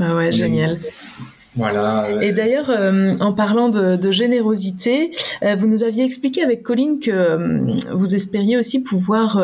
[0.00, 0.78] Ah ouais, génial.
[1.54, 2.04] Voilà.
[2.06, 2.70] Euh, et d'ailleurs,
[3.20, 5.12] en parlant de, générosité,
[5.42, 9.40] vous nous aviez expliqué avec Colline que vous espériez aussi pouvoir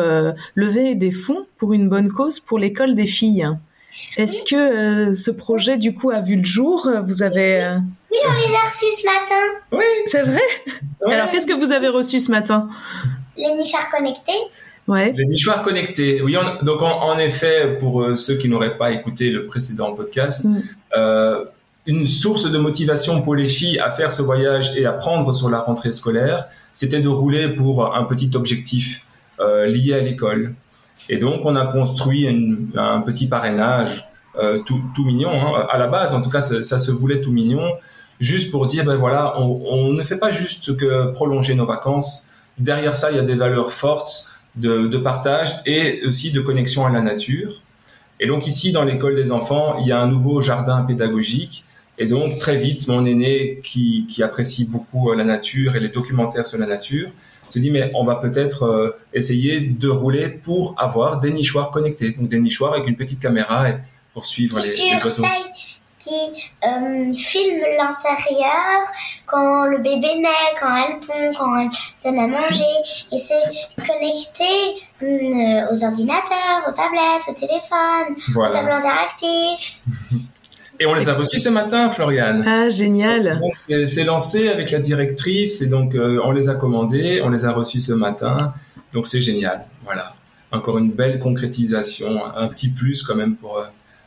[0.55, 3.47] lever des fonds pour une bonne cause pour l'école des filles.
[4.17, 6.89] Est-ce que euh, ce projet, du coup, a vu le jour?
[7.05, 7.63] Vous avez...
[7.63, 7.77] Euh,
[8.11, 9.59] oui, on les a reçus ce matin.
[9.71, 9.83] Oui.
[10.05, 10.41] C'est vrai?
[11.05, 12.69] Alors, qu'est-ce que vous avez reçu ce matin?
[13.37, 14.31] Les nichoirs connectés.
[14.87, 15.13] Ouais.
[15.17, 16.21] Les nichoirs connectés.
[16.21, 20.61] Oui, donc en, effet, pour euh, ceux qui n'auraient pas écouté le précédent podcast, mm.
[21.87, 25.49] une source de motivation pour les filles à faire ce voyage et à prendre sur
[25.49, 29.05] la rentrée scolaire, c'était de rouler pour un petit objectif
[29.39, 30.53] lié à l'école.
[31.09, 32.27] Et donc, on a construit
[32.75, 35.31] un petit parrainage euh, tout, tout, mignon.
[35.31, 35.65] Hein.
[35.69, 37.73] À la base, en tout cas, ça, se voulait tout mignon,
[38.19, 42.29] juste pour dire, ben voilà, on, on, ne fait pas juste que prolonger nos vacances.
[42.57, 46.85] Derrière ça, il y a des valeurs fortes de, de, partage et aussi de connexion
[46.85, 47.61] à la nature.
[48.19, 51.65] Et donc ici, dans l'école des enfants, il y a un nouveau jardin pédagogique.
[51.97, 55.89] Et donc très vite, mon aîné, qui, qui apprécie beaucoup euh, la nature et les
[55.89, 57.09] documentaires sur la nature,
[57.49, 62.11] se dit mais on va peut-être euh, essayer de rouler pour avoir des nichoirs connectés,
[62.11, 63.75] donc des nichoirs avec une petite caméra et
[64.13, 65.23] pour suivre les, les oiseaux
[66.05, 68.85] qui euh, filme l'intérieur
[69.25, 71.69] quand le bébé naît, quand elle pond, quand elle
[72.03, 72.63] donne à manger.
[73.11, 73.33] Et c'est
[73.75, 74.43] connecté
[75.03, 79.81] euh, aux ordinateurs, aux tablettes, au téléphone, aux tableaux interactifs.
[80.79, 82.43] Et on les a reçus ce matin, Floriane.
[82.45, 83.41] Ah, génial.
[83.55, 87.51] C'est lancé avec la directrice et donc euh, on les a commandés, on les a
[87.51, 88.53] reçus ce matin.
[88.93, 89.65] Donc c'est génial.
[89.83, 90.13] Voilà.
[90.51, 93.63] Encore une belle concrétisation, un petit plus quand même pour, euh,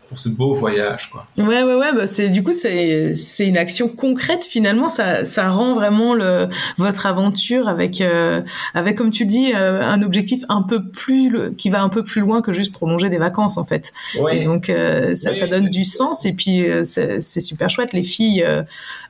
[0.09, 1.27] pour ce beau voyage quoi.
[1.37, 4.89] Ouais ouais ouais bah c'est du coup c'est c'est une action concrète finalement.
[4.89, 6.49] Ça ça rend vraiment le
[6.79, 8.41] votre aventure avec euh,
[8.73, 12.23] avec comme tu dis euh, un objectif un peu plus qui va un peu plus
[12.23, 13.93] loin que juste prolonger des vacances en fait.
[14.33, 16.25] Et donc euh, ça ça donne du sens.
[16.25, 17.93] Et puis c'est c'est super chouette.
[17.93, 18.47] Les filles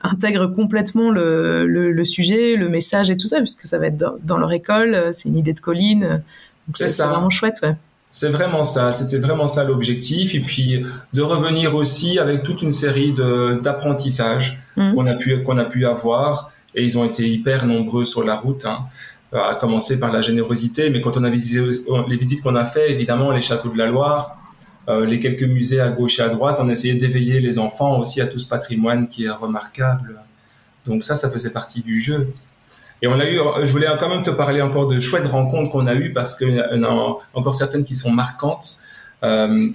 [0.01, 3.97] intègrent complètement le, le, le sujet le message et tout ça puisque ça va être
[3.97, 5.09] dans, dans leur école.
[5.11, 6.21] C'est une idée de colline.
[6.67, 7.75] Donc c'est vraiment chouette ouais.
[8.11, 10.83] C'est vraiment ça, c'était vraiment ça l'objectif, et puis
[11.13, 14.95] de revenir aussi avec toute une série d'apprentissages mmh.
[14.95, 18.35] qu'on a pu qu'on a pu avoir, et ils ont été hyper nombreux sur la
[18.35, 18.87] route, hein,
[19.31, 21.61] à commencer par la générosité, mais quand on a visité
[22.07, 24.37] les visites qu'on a fait, évidemment les châteaux de la Loire,
[24.87, 28.21] euh, les quelques musées à gauche et à droite, on essayait d'éveiller les enfants aussi
[28.21, 30.15] à tout ce patrimoine qui est remarquable.
[30.85, 32.33] Donc ça, ça faisait partie du jeu.
[33.01, 35.87] Et on a eu, je voulais quand même te parler encore de chouettes rencontres qu'on
[35.87, 38.81] a eues parce qu'il y en a encore certaines qui sont marquantes.
[39.23, 39.69] Euh,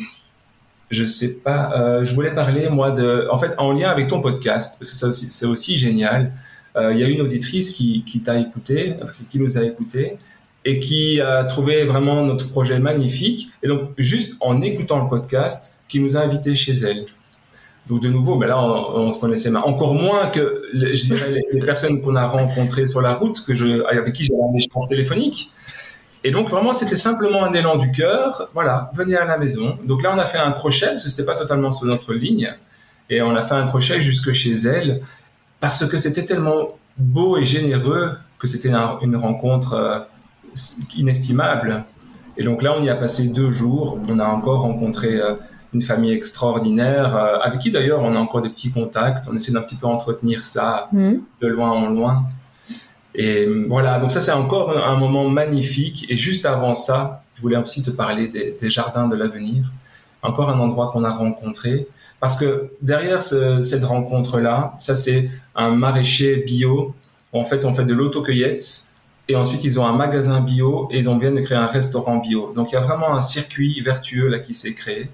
[0.90, 4.20] je sais pas, euh, je voulais parler moi de, en fait, en lien avec ton
[4.20, 6.32] podcast parce que c'est aussi, génial.
[6.76, 8.96] il y a une auditrice qui, qui t'a écouté,
[9.30, 10.18] qui nous a écouté,
[10.64, 13.48] et qui a trouvé vraiment notre projet magnifique.
[13.62, 17.06] Et donc, juste en écoutant le podcast, qui nous a invités chez elle.
[17.88, 22.00] Donc de nouveau, ben là, on, se connaissait encore moins que je dirais, les, personnes
[22.00, 25.50] qu'on a rencontrées sur la route, que je, avec qui j'avais un échange téléphonique.
[26.26, 28.48] Et donc vraiment, c'était simplement un élan du cœur.
[28.54, 29.76] Voilà, venez à la maison.
[29.84, 32.54] Donc là, on a fait un crochet parce que c'était pas totalement sur notre ligne,
[33.10, 35.02] et on a fait un crochet jusque chez elle
[35.60, 38.70] parce que c'était tellement beau et généreux que c'était
[39.02, 39.98] une rencontre euh,
[40.96, 41.84] inestimable.
[42.36, 43.98] Et donc là, on y a passé deux jours.
[44.08, 45.34] On a encore rencontré euh,
[45.74, 49.26] une famille extraordinaire, euh, avec qui d'ailleurs on a encore des petits contacts.
[49.30, 51.14] On essaie d'un petit peu entretenir ça mm.
[51.40, 52.26] de loin en loin.
[53.14, 56.06] Et euh, voilà, donc ça c'est encore un moment magnifique.
[56.08, 59.64] Et juste avant ça, je voulais aussi te parler des, jardins de l'avenir.
[60.22, 61.86] Encore un endroit qu'on a rencontré.
[62.18, 66.94] Parce que derrière cette rencontre-là, ça c'est un maraîcher bio.
[67.32, 68.88] En fait, on fait de l'autocueillette
[69.28, 72.18] et ensuite, ils ont un magasin bio et ils ont bien de créer un restaurant
[72.18, 72.52] bio.
[72.54, 75.08] Donc, il y a vraiment un circuit vertueux là qui s'est créé.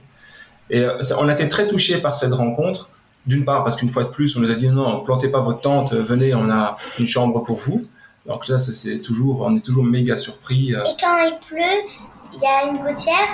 [0.70, 2.90] Et euh, on a été très touchés par cette rencontre.
[3.26, 5.60] D'une part, parce qu'une fois de plus, on nous a dit non, plantez pas votre
[5.60, 7.86] tente, venez, on a une chambre pour vous.
[8.26, 10.74] Donc là, c'est toujours, on est toujours méga surpris.
[10.74, 10.82] Euh.
[10.84, 11.90] Et quand il pleut,
[12.32, 13.28] il y a une gouttière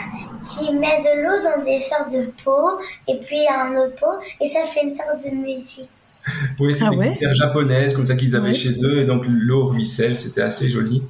[0.44, 3.76] qui met de l'eau dans des sortes de pots, et puis il y a un
[3.76, 5.90] autre pot, et ça fait une sorte de musique.
[6.60, 9.66] oui, c'est ah des gouttières japonaises, comme ça qu'ils avaient chez eux, et donc l'eau
[9.66, 11.02] ruisselle, c'était assez joli.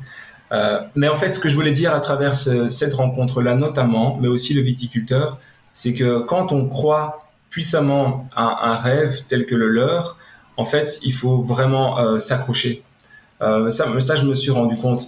[0.53, 4.29] Euh, mais en fait, ce que je voulais dire à travers cette rencontre-là, notamment, mais
[4.29, 5.39] aussi le viticulteur,
[5.77, 10.17] c'est que quand on croit puissamment à un rêve tel que le leur,
[10.57, 12.83] en fait, il faut vraiment euh, s'accrocher.
[13.43, 15.07] Euh, ça, ça, je me suis rendu compte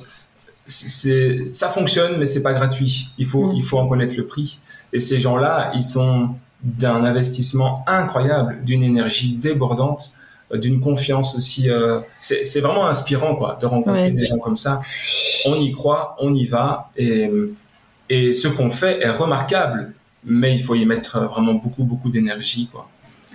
[0.66, 3.08] c'est ça fonctionne mais c'est pas gratuit.
[3.16, 3.56] Il faut mm.
[3.56, 4.60] il faut en connaître le prix.
[4.92, 10.12] Et ces gens-là, ils sont d'un investissement incroyable, d'une énergie débordante,
[10.52, 11.70] euh, d'une confiance aussi.
[11.70, 14.80] Euh, c'est vraiment inspirant quoi de rencontrer des gens comme ça.
[15.46, 17.30] On y croit, on y va et
[18.10, 19.92] et ce qu'on fait est remarquable,
[20.28, 22.88] mais il faut y mettre vraiment beaucoup beaucoup d'énergie quoi.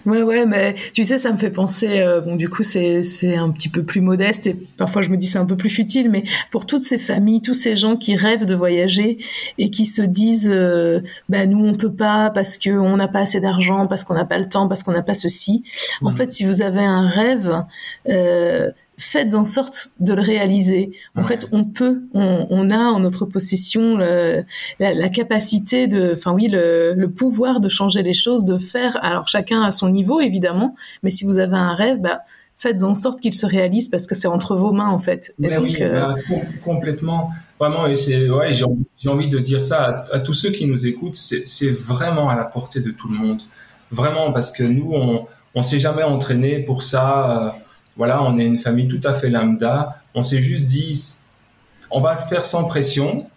[0.05, 1.99] Ouais, ouais, mais tu sais, ça me fait penser.
[1.99, 5.15] Euh, bon, du coup, c'est c'est un petit peu plus modeste et parfois je me
[5.15, 8.15] dis c'est un peu plus futile, mais pour toutes ces familles, tous ces gens qui
[8.15, 9.17] rêvent de voyager
[9.57, 13.19] et qui se disent, euh, bah nous on peut pas parce que on n'a pas
[13.19, 15.63] assez d'argent, parce qu'on n'a pas le temps, parce qu'on n'a pas ceci.
[16.01, 17.63] En fait, si vous avez un rêve,
[18.09, 20.91] euh, faites en sorte de le réaliser.
[21.15, 27.05] En fait, on peut, on, a en notre possession la, capacité de, enfin oui, le,
[27.07, 28.97] pouvoir de changer les choses, de faire.
[29.03, 32.21] Alors chacun à son niveau évidemment, mais si vous avez un rêve, bah,
[32.55, 35.33] faites en sorte qu'il se réalise parce que c'est entre vos mains en fait.
[35.39, 36.15] oui, euh, bah,
[36.63, 37.31] complètement.
[37.59, 41.15] Vraiment, et c'est, ouais, j'ai envie, de dire ça à, tous ceux qui nous écoutent,
[41.15, 43.41] c'est vraiment à la portée de tout le monde.
[43.89, 47.53] Vraiment, parce que nous, on, on s'est jamais entraîné pour ça.
[47.55, 47.59] Euh,
[47.97, 50.01] voilà, on est une famille tout à fait lambda.
[50.15, 50.99] On s'est juste dit,
[51.91, 53.27] on va le faire sans pression,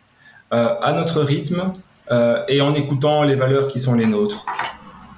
[0.53, 1.73] euh, à notre rythme
[2.13, 4.47] euh, et en écoutant les valeurs qui sont les nôtres.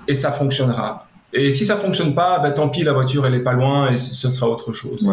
[0.07, 1.07] Et ça fonctionnera.
[1.35, 3.97] Et si ça fonctionne pas, ben, tant pis, la voiture elle est pas loin et
[3.97, 5.11] ce sera autre chose.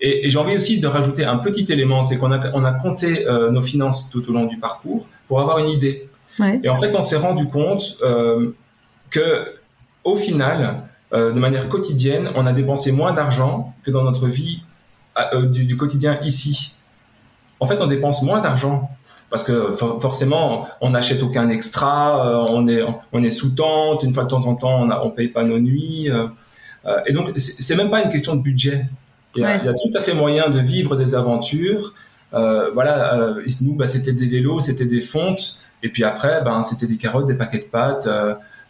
[0.00, 3.24] Et, j'ai envie aussi de rajouter un petit élément, c'est qu'on a, on a compté
[3.28, 6.08] euh, nos finances tout au long du parcours pour avoir une idée.
[6.64, 7.98] Et en fait, on s'est rendu compte
[9.10, 9.44] que
[10.02, 10.82] au final,
[11.12, 14.62] de manière quotidienne, on a dépensé moins d'argent que dans notre vie
[15.34, 16.74] euh, du, quotidien ici.
[17.60, 18.88] En fait, on dépense moins d'argent
[19.28, 22.82] parce que forcément, on n'achète aucun extra, euh, on est
[23.12, 25.44] on est sous tente, une fois de temps en temps, on ne on paye pas
[25.44, 26.10] nos nuits,
[27.06, 28.86] et donc c'est même pas une question de budget.
[29.34, 31.94] Il y, a, tout à fait moyen de vivre des aventures.
[32.32, 36.96] voilà, nous, bah, c'était des vélos, c'était des fontes, et puis après, ben, c'était des
[36.96, 38.08] carottes, des paquets de pâtes.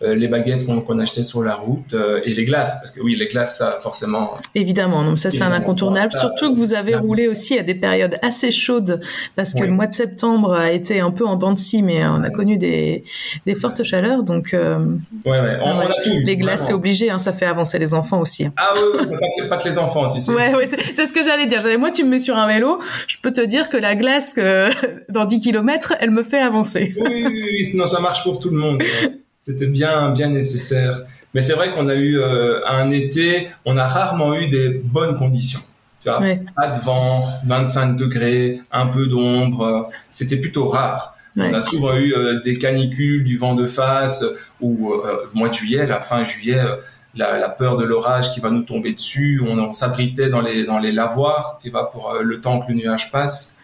[0.04, 3.14] Euh, les baguettes qu'on achetait sur la route euh, et les glaces, parce que oui,
[3.14, 4.32] les glaces, ça, forcément.
[4.54, 8.18] Évidemment, donc ça c'est un incontournable, surtout que vous avez roulé aussi à des périodes
[8.20, 9.00] assez chaudes,
[9.36, 12.04] parce que le mois de septembre a été un peu en dents de scie, mais
[12.04, 13.04] on a connu des,
[13.46, 14.78] des fortes chaleurs, donc euh,
[15.24, 15.58] ouais, ouais.
[15.62, 18.46] On, a les glaces c'est obligé, hein, ça fait avancer les enfants aussi.
[18.46, 18.52] Hein.
[18.56, 20.32] Ah oui, pas, pas, que les enfants, tu sais.
[20.32, 21.60] Ouais, ouais c'est ce que j'allais dire.
[21.78, 24.34] Moi, tu me mets sur un vélo, je peux te dire que la glace
[25.08, 26.92] dans 10 km, elle me fait avancer.
[26.98, 28.82] Oui, oui, oui, sinon ça marche pour tout le monde.
[29.42, 31.00] C'était bien, bien nécessaire.
[31.34, 35.18] Mais c'est vrai qu'on a eu euh, un été, on a rarement eu des bonnes
[35.18, 35.58] conditions.
[36.00, 36.20] Tu vois,
[36.54, 39.90] pas de vent, 25 degrés, un peu d'ombre.
[40.12, 41.16] C'était plutôt rare.
[41.36, 44.24] On a souvent eu euh, des canicules, du vent de face,
[44.60, 46.76] ou euh, mois de juillet, la fin juillet, euh,
[47.16, 49.42] la, la, peur de l'orage qui va nous tomber dessus.
[49.44, 52.78] On, on s'abritait dans les dans les lavoirs, tu vois, pour le temps que le
[52.78, 53.58] nuage passe.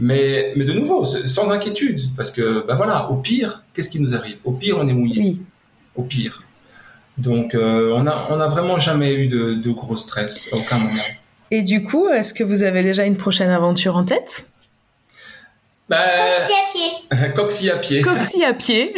[0.00, 4.14] Mais, mais de nouveau, sans inquiétude, parce que, ben voilà, au pire, qu'est-ce qui nous
[4.14, 4.38] arrive?
[4.44, 5.36] Au pire, on est mouillé.
[5.94, 6.42] Au pire.
[7.18, 11.02] Donc, on a on a vraiment jamais eu de, de gros stress à aucun moment.
[11.50, 14.46] Et du coup, est-ce que vous avez déjà une prochaine aventure en tête?
[15.88, 15.98] Bah...
[16.38, 17.32] Coxy à pied.
[17.34, 18.00] Coxy à pied.
[18.02, 18.94] Coxy à pied.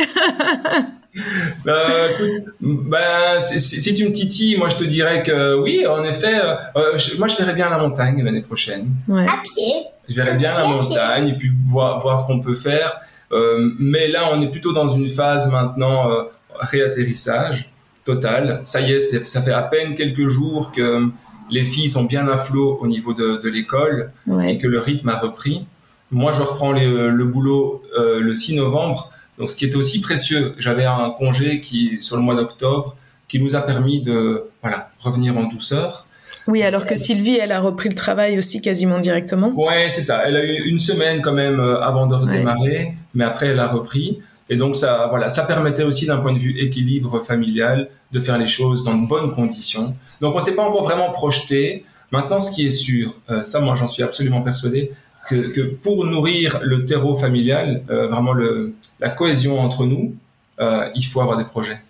[1.66, 6.38] euh, écoute, ben, si tu me titilles, moi je te dirais que oui, en effet,
[6.38, 8.90] euh, euh, moi je verrais bien la montagne l'année prochaine.
[9.08, 9.26] Ouais.
[9.26, 9.86] À pied.
[10.08, 13.00] Verrais bien la montagne et puis voir, voir ce qu'on peut faire.
[13.32, 16.22] Euh, mais là, on est plutôt dans une phase maintenant euh,
[16.60, 17.70] réatterrissage
[18.04, 18.60] total.
[18.64, 21.08] Ça y est, ça fait à peine quelques jours que
[21.50, 24.12] les filles sont bien à flot au niveau de, de l'école
[24.44, 25.66] et que le rythme a repris.
[26.10, 29.10] Moi, je reprends le boulot le 6 novembre.
[29.38, 32.96] Donc, ce qui était aussi précieux, j'avais un congé qui, sur le mois d'octobre,
[33.28, 36.06] qui nous a permis de, voilà, revenir en douceur.
[36.48, 39.52] Oui, alors que Sylvie, elle a repris le travail aussi quasiment directement.
[39.54, 40.22] Ouais, c'est ça.
[40.26, 43.68] Elle a eu une semaine quand même euh, avant de redémarrer, mais après elle a
[43.68, 44.20] repris.
[44.48, 48.38] Et donc ça, voilà, ça permettait aussi d'un point de vue équilibre familial de faire
[48.38, 49.94] les choses dans de bonnes conditions.
[50.20, 51.84] Donc on s'est pas encore vraiment projeté.
[52.10, 54.92] Maintenant, ce qui est sûr, euh, ça, moi, j'en suis absolument persuadé,
[55.28, 60.14] que, que, pour nourrir le terreau familial, euh, vraiment le, la cohésion entre nous,
[60.60, 61.80] euh, il faut avoir des projets.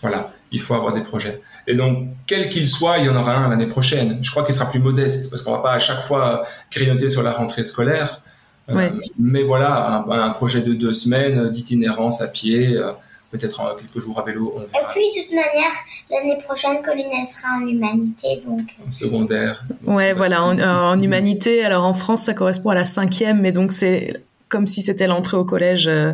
[0.00, 1.40] Voilà, il faut avoir des projets.
[1.66, 4.18] Et donc, quel qu'il soit, il y en aura un l'année prochaine.
[4.22, 7.22] Je crois qu'il sera plus modeste parce qu'on va pas à chaque fois grignoter sur
[7.22, 8.22] la rentrée scolaire.
[8.70, 12.92] Euh, mais voilà, un, projet de deux semaines d'itinérance à pied, euh,
[13.30, 14.54] peut-être quelques jours à vélo.
[14.58, 15.72] Et puis, de toute manière,
[16.10, 18.60] l'année prochaine, Colline, elle sera en humanité, donc.
[18.86, 19.64] En secondaire.
[19.86, 21.64] Ouais, voilà, en, en, humanité.
[21.64, 25.36] Alors, en France, ça correspond à la cinquième, mais donc c'est comme si c'était l'entrée
[25.36, 26.12] au collège euh,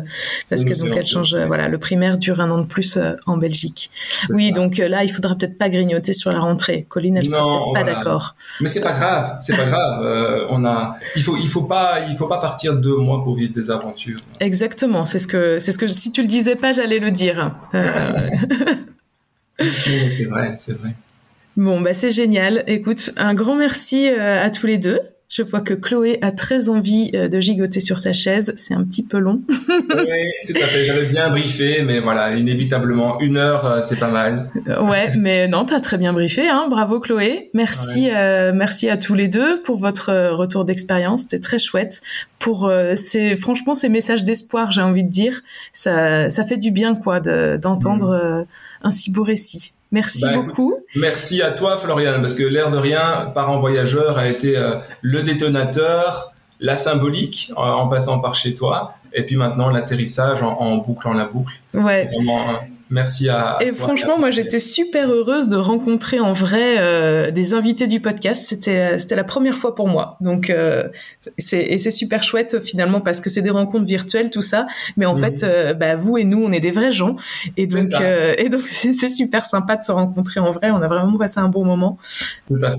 [0.49, 3.13] parce que donc elle change euh, voilà le primaire dure un an de plus euh,
[3.25, 3.89] en Belgique.
[4.29, 6.85] Oui donc là il faudra peut-être pas grignoter sur la rentrée.
[6.87, 8.35] Colline elle sera peut-être pas d'accord.
[8.61, 12.15] Mais c'est pas grave c'est pas grave on a il faut il faut pas il
[12.17, 14.19] faut pas partir deux mois pour vivre des aventures.
[14.39, 17.51] Exactement c'est ce que c'est ce que si tu le disais pas j'allais le dire.
[19.57, 20.89] C'est vrai c'est vrai.
[21.55, 22.65] Bon, bah c'est génial.
[22.67, 24.99] Écoute, un grand merci à tous les deux.
[25.27, 28.53] Je vois que Chloé a très envie euh, de gigoter sur sa chaise.
[28.57, 29.41] C'est un petit peu long.
[29.49, 30.83] oui, tout à fait.
[30.83, 34.51] J'avais bien briefé, mais voilà, inévitablement, une heure, euh, c'est pas mal.
[34.67, 36.47] Euh, ouais, mais non, t'as très bien briefé.
[36.47, 36.67] Hein.
[36.69, 37.49] Bravo, Chloé.
[37.53, 38.09] Merci,
[38.53, 41.21] merci à tous les deux pour votre retour d'expérience.
[41.21, 42.01] C'était très chouette.
[42.37, 45.41] Pour ces, franchement, ces messages d'espoir, j'ai envie de dire,
[45.73, 48.45] ça, ça fait du bien, quoi, d'entendre
[48.83, 48.87] mm.
[48.87, 49.73] un si beau récit.
[49.91, 50.75] Merci bah, beaucoup.
[50.95, 55.23] Merci à toi, Florian, parce que l'air de rien, Parents Voyageurs a été euh, le
[55.23, 61.13] détonateur, la symbolique en, passant par chez toi, et puis maintenant l'atterrissage en, en, bouclant
[61.13, 61.59] la boucle.
[61.73, 62.09] Ouais.
[62.91, 63.57] Merci à.
[63.61, 68.45] Et franchement, moi, j'étais super heureuse de rencontrer en vrai euh, des invités du podcast.
[68.45, 70.17] C'était euh, c'était la première fois pour moi.
[70.21, 70.87] Donc euh,
[71.39, 74.67] c'est et c'est super chouette finalement parce que c'est des rencontres virtuelles tout ça,
[74.97, 75.21] mais en mhm.
[75.21, 77.15] fait, euh, bah, vous et nous, on est des vrais gens
[77.57, 77.85] et donc
[78.37, 80.69] et donc c'est super sympa de se rencontrer en vrai.
[80.69, 81.97] On a vraiment passé un bon moment.
[82.47, 82.77] Tout à fait.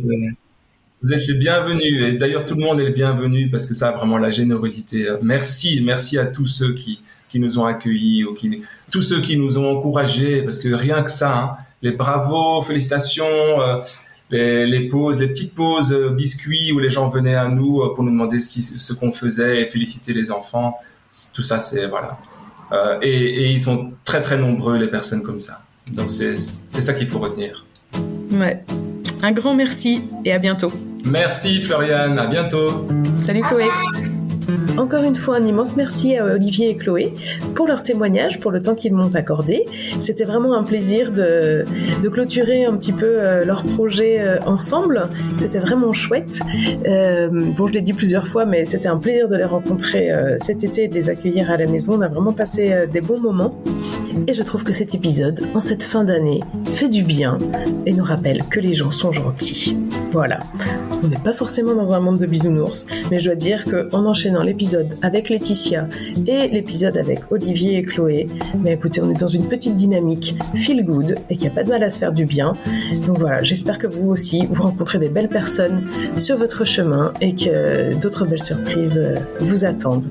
[1.02, 3.88] Vous êtes les bienvenus et d'ailleurs tout le monde est le bienvenu parce que ça
[3.88, 5.08] a vraiment la générosité.
[5.20, 7.00] Merci, merci à tous ceux qui
[7.36, 11.02] qui nous ont accueillis ou qui, tous ceux qui nous ont encouragés, parce que rien
[11.02, 11.50] que ça, hein,
[11.82, 13.80] les bravos, félicitations, euh,
[14.30, 17.94] les, les, pauses, les petites pauses euh, biscuits où les gens venaient à nous euh,
[17.94, 20.78] pour nous demander ce, ce qu'on faisait et féliciter les enfants,
[21.34, 22.18] tout ça, c'est voilà.
[23.00, 25.62] Et, et, ils sont très très nombreux les personnes comme ça.
[25.92, 27.64] Donc c'est ça qu'il faut retenir.
[28.32, 28.64] Ouais.
[29.22, 30.72] Un grand merci et à bientôt.
[31.04, 32.88] Merci Floriane, à bientôt.
[33.22, 33.66] Salut Chloé.
[34.78, 37.14] Encore une fois, un immense merci à Olivier et Chloé
[37.54, 39.66] pour leur témoignage, pour le temps qu'ils m'ont accordé.
[40.00, 41.64] C'était vraiment un plaisir de,
[42.10, 45.08] clôturer un petit peu euh, leur projet euh, ensemble.
[45.36, 46.40] C'était vraiment chouette.
[46.86, 50.64] Euh, bon, je l'ai dit plusieurs fois, mais c'était un plaisir de les rencontrer cet
[50.64, 51.94] été et de les accueillir à la maison.
[51.98, 53.60] On a vraiment passé des bons moments.
[54.26, 56.40] Et je trouve que cet épisode, en cette fin d'année,
[56.72, 57.38] fait du bien
[57.84, 59.76] et nous rappelle que les gens sont gentils.
[60.10, 60.40] Voilà.
[61.02, 64.42] On n'est pas forcément dans un monde de bisounours, mais je dois dire qu'en enchaînant
[64.42, 65.88] l'épisode avec Laetitia
[66.26, 70.84] et l'épisode avec Olivier et Chloé, mais écoutez, on est dans une petite dynamique feel
[70.84, 72.56] good et qu'il n'y a pas de mal à se faire du bien.
[73.06, 75.84] Donc voilà, j'espère que vous aussi, vous rencontrez des belles personnes
[76.16, 79.02] sur votre chemin et que d'autres belles surprises
[79.40, 80.06] vous attendent.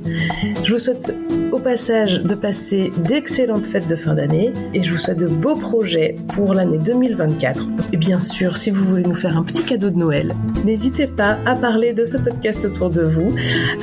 [0.64, 1.16] Je vous souhaite
[1.52, 5.56] au passage de passer d'excellentes fêtes de fin d'année et je vous souhaite de beaux
[5.56, 7.68] projets pour l'année 2024.
[7.94, 10.34] Et bien sûr, si vous voulez nous faire un petit cadeau de Noël,
[10.66, 13.34] n'hésitez pas à parler de ce podcast autour de vous,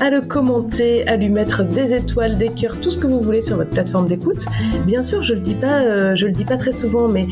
[0.00, 3.42] à le commenter, à lui mettre des étoiles, des cœurs, tout ce que vous voulez
[3.42, 4.46] sur votre plateforme d'écoute.
[4.86, 7.26] Bien sûr, je le dis pas, euh, je le dis pas très souvent, mais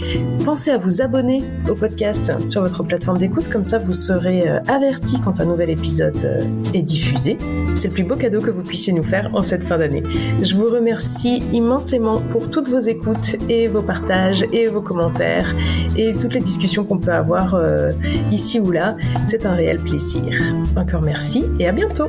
[0.44, 4.60] pensez à vous abonner au podcast sur votre plateforme d'écoute, comme ça vous serez euh,
[4.68, 6.42] averti quand un nouvel épisode euh,
[6.74, 7.36] est diffusé.
[7.74, 10.02] C'est le plus beau cadeau que vous puissiez nous faire en cette fin d'année.
[10.42, 15.54] Je vous remercie immensément pour toutes vos écoutes et vos partages et vos commentaires
[15.96, 17.90] et toutes les discussions qu'on peut avoir euh,
[18.30, 18.96] ici ou là.
[19.26, 20.32] C'est un réel plaisir.
[20.76, 22.08] Encore merci et à bientôt.